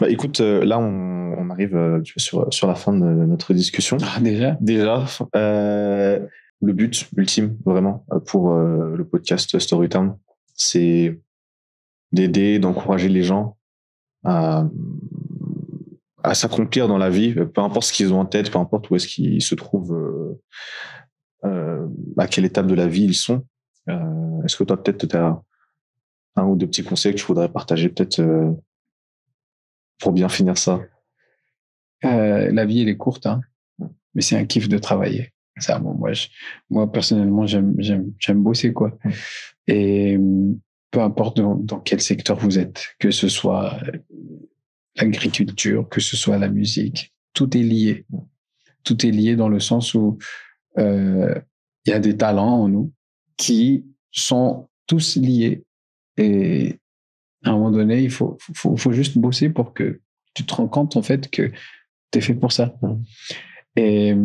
[0.00, 3.96] Bah, écoute, euh, là, on, on arrive euh, sur, sur la fin de notre discussion.
[4.02, 4.56] Ah, déjà?
[4.60, 5.04] Déjà,
[5.36, 6.20] euh,
[6.60, 10.16] le but ultime, vraiment, pour euh, le podcast Storytime,
[10.54, 11.18] c'est
[12.12, 13.56] d'aider, d'encourager les gens
[14.24, 14.66] à,
[16.22, 18.96] à s'accomplir dans la vie, peu importe ce qu'ils ont en tête, peu importe où
[18.96, 20.40] est-ce qu'ils se trouvent, euh,
[21.44, 21.86] euh,
[22.18, 23.44] à quelle étape de la vie ils sont.
[23.88, 25.40] Euh, est-ce que toi, peut-être, tu as
[26.36, 28.22] un ou deux petits conseils que tu voudrais partager, peut-être,
[29.98, 30.80] pour bien finir ça?
[32.02, 33.40] La vie, elle est courte, hein,
[34.14, 35.32] mais c'est un kiff de travailler.
[35.58, 36.28] Ça, bon, moi, je-
[36.70, 38.96] moi, personnellement, j'aime, j'aime, j'aime bosser, quoi.
[39.04, 39.10] Mm.
[39.66, 40.54] Et euh,
[40.90, 43.76] peu importe dans, dans quel secteur vous êtes, que ce soit
[44.96, 48.06] l'agriculture, que ce soit la musique, tout est lié.
[48.82, 50.18] Tout est lié dans le sens où
[50.78, 51.34] euh,
[51.84, 52.92] il y a des talents en nous
[53.36, 55.64] qui sont tous liés.
[56.16, 56.78] Et
[57.44, 60.00] à un moment donné, il faut, faut, faut juste bosser pour que
[60.34, 61.52] tu te rends compte, en fait, que
[62.10, 62.74] tu es fait pour ça.
[62.82, 63.02] Mm.
[63.76, 64.16] Et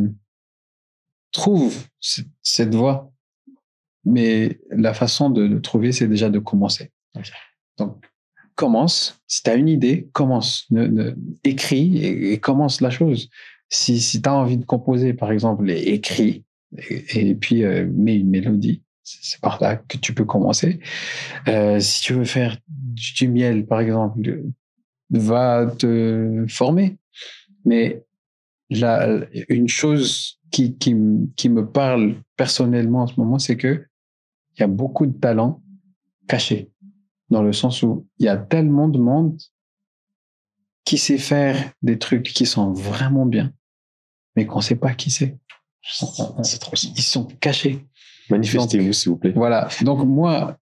[1.31, 3.11] trouve cette voie.
[4.05, 6.91] Mais la façon de le trouver, c'est déjà de commencer.
[7.77, 8.05] Donc,
[8.55, 9.19] commence.
[9.27, 10.65] Si tu as une idée, commence.
[10.71, 13.29] Ne, écris et, commence la chose.
[13.69, 16.43] Si, si tu as envie de composer, par exemple, et écris,
[16.79, 18.81] et, puis euh, mets une mélodie.
[19.03, 20.79] C'est par là que tu peux commencer.
[21.47, 24.41] Euh, si tu veux faire du miel, par exemple,
[25.11, 26.97] va te former.
[27.65, 28.03] Mais
[28.71, 30.95] la, une chose qui, qui,
[31.35, 33.85] qui me parle personnellement en ce moment, c'est que
[34.57, 35.61] il y a beaucoup de talents
[36.27, 36.71] cachés.
[37.29, 39.39] Dans le sens où il y a tellement de monde
[40.83, 43.51] qui sait faire des trucs qui sont vraiment bien,
[44.35, 45.37] mais qu'on sait pas qui c'est.
[45.81, 47.85] C'est trop Ils sont cachés.
[48.29, 49.33] Manifestez-vous, s'il vous plaît.
[49.35, 49.67] Voilà.
[49.81, 50.57] Donc moi,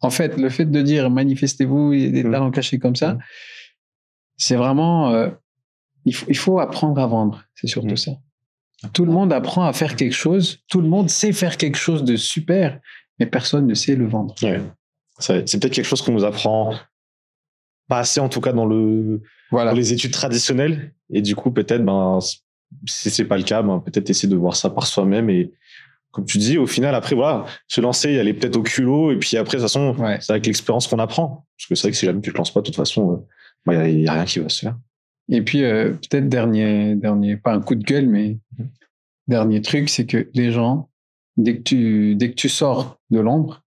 [0.00, 2.32] en fait, le fait de dire manifestez-vous, il y a des Mm.
[2.32, 3.18] talents cachés comme ça, Mm.
[4.36, 5.30] c'est vraiment, euh,
[6.04, 7.44] il, faut, il faut apprendre à vendre.
[7.54, 7.96] C'est surtout Mm.
[7.96, 8.12] ça.
[8.92, 10.58] Tout le monde apprend à faire quelque chose.
[10.68, 12.80] Tout le monde sait faire quelque chose de super,
[13.18, 14.34] mais personne ne sait le vendre.
[14.42, 14.60] Ouais.
[15.18, 16.74] C'est peut-être quelque chose qu'on nous apprend
[17.88, 19.70] pas assez, en tout cas, dans, le, Voilà.
[19.70, 20.94] dans les études traditionnelles.
[21.10, 22.18] Et du coup, peut-être, ben,
[22.86, 25.28] si c'est pas le cas, ben, peut-être essayer de voir ça par soi-même.
[25.30, 25.52] Et
[26.10, 29.12] comme tu dis, au final, après, voilà, se lancer, y aller peut-être au culot.
[29.12, 30.18] Et puis après, de toute façon, Ouais.
[30.20, 31.46] c'est avec l'expérience qu'on apprend.
[31.58, 33.24] Parce que c'est vrai que si jamais tu te lances pas, de toute façon,
[33.66, 34.76] il n'y a, y a rien qui va se faire.
[35.30, 38.68] Et puis, euh, peut-être dernier, dernier, pas un coup de gueule, mais Mhm.
[39.28, 40.90] dernier truc, c'est que les gens,
[41.36, 43.62] dès que tu, dès que tu sors de l'ombre,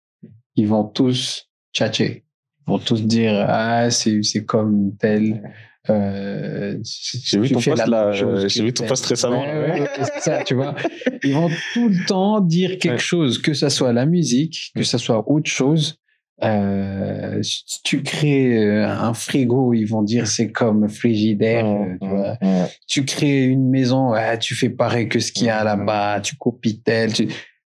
[0.57, 2.25] ils vont tous tchatcher.
[2.67, 5.41] Ils vont tous dire, ah, c'est, comme tel.
[5.89, 9.39] Euh, J'ai vu euh, vu ton post récemment.
[9.41, 9.87] Ouais,
[10.19, 10.75] ça, tu vois.
[11.23, 12.97] Ils vont tout le temps dire quelque Ouais.
[12.97, 15.97] chose, que ça soit la musique, que ça soit autre chose.
[16.43, 21.65] Euh, si tu crées euh, un frigo, ils vont dire c'est comme frigidaire,
[22.01, 22.65] tu vois Ouais.
[22.87, 26.35] tu crées une maison, ah, tu fais pareil que ce qu'il y a là-bas, tu
[26.35, 27.13] copies tel.
[27.13, 27.27] tu-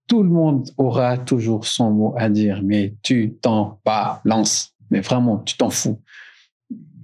[0.08, 4.74] Tout le monde aura toujours son mot à dire, mais tu t'en balances.
[4.90, 6.00] Mais vraiment, tu t'en fous.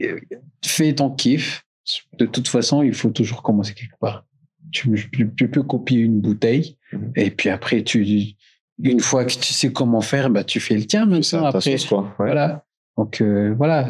[0.02, 0.18] Euh,
[0.64, 1.64] Fais ton kiff.
[2.18, 4.24] De toute façon, il faut toujours commencer quelque part.
[4.72, 7.12] Tu, tu- tu peux copier une bouteille, Mhm.
[7.16, 8.04] et puis après, tu,
[8.82, 11.50] une fois que tu sais comment faire, bah, tu fais le tien maintenant.
[11.50, 12.02] ta Après, quoi.
[12.02, 12.12] Ouais.
[12.18, 12.64] voilà.
[12.98, 13.88] Donc, euh, voilà.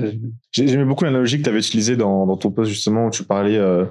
[0.52, 3.24] J'ai- J'aimais beaucoup l'analogie que tu avais utilisée dans, dans ton post, justement, où tu
[3.24, 3.86] parlais euh,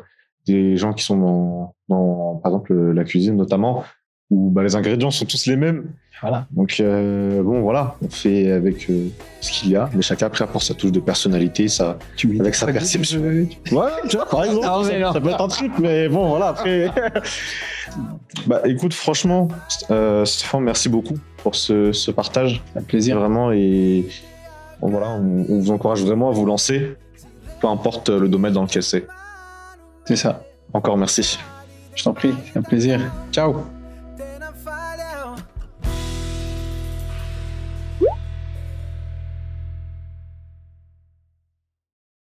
[0.46, 3.84] des gens qui sont dans, dans, par exemple, la cuisine, notamment,
[4.30, 5.86] où bah, les ingrédients sont tous les mêmes.
[6.22, 6.48] Voilà.
[6.52, 9.08] Donc, euh, bon, voilà, on fait avec euh,
[9.40, 11.98] ce qu'il y a, mais chacun après apporte sa touche de personnalité, ça.
[12.16, 13.20] Tu Avec sa perception.
[13.20, 13.24] tu
[13.72, 15.14] veux- Ouais, tu vois, par exemple, ça, non.
[15.14, 16.90] ça peut être un truc, mais bon, voilà, après.
[18.48, 19.48] bah, écoute, franchement,
[19.92, 22.64] euh, Stéphane, merci beaucoup pour ce, ce partage.
[22.76, 23.20] Un plaisir.
[23.20, 24.08] Vraiment, et
[24.82, 26.96] bon, voilà, on, on vous encourage vraiment à vous lancer,
[27.62, 29.06] peu importe le domaine dans lequel c'est.
[30.06, 30.44] C'est ça.
[30.74, 31.38] Encore merci.
[31.96, 32.34] Je t'en prie.
[32.52, 33.00] C'est un plaisir.
[33.32, 33.56] Ciao.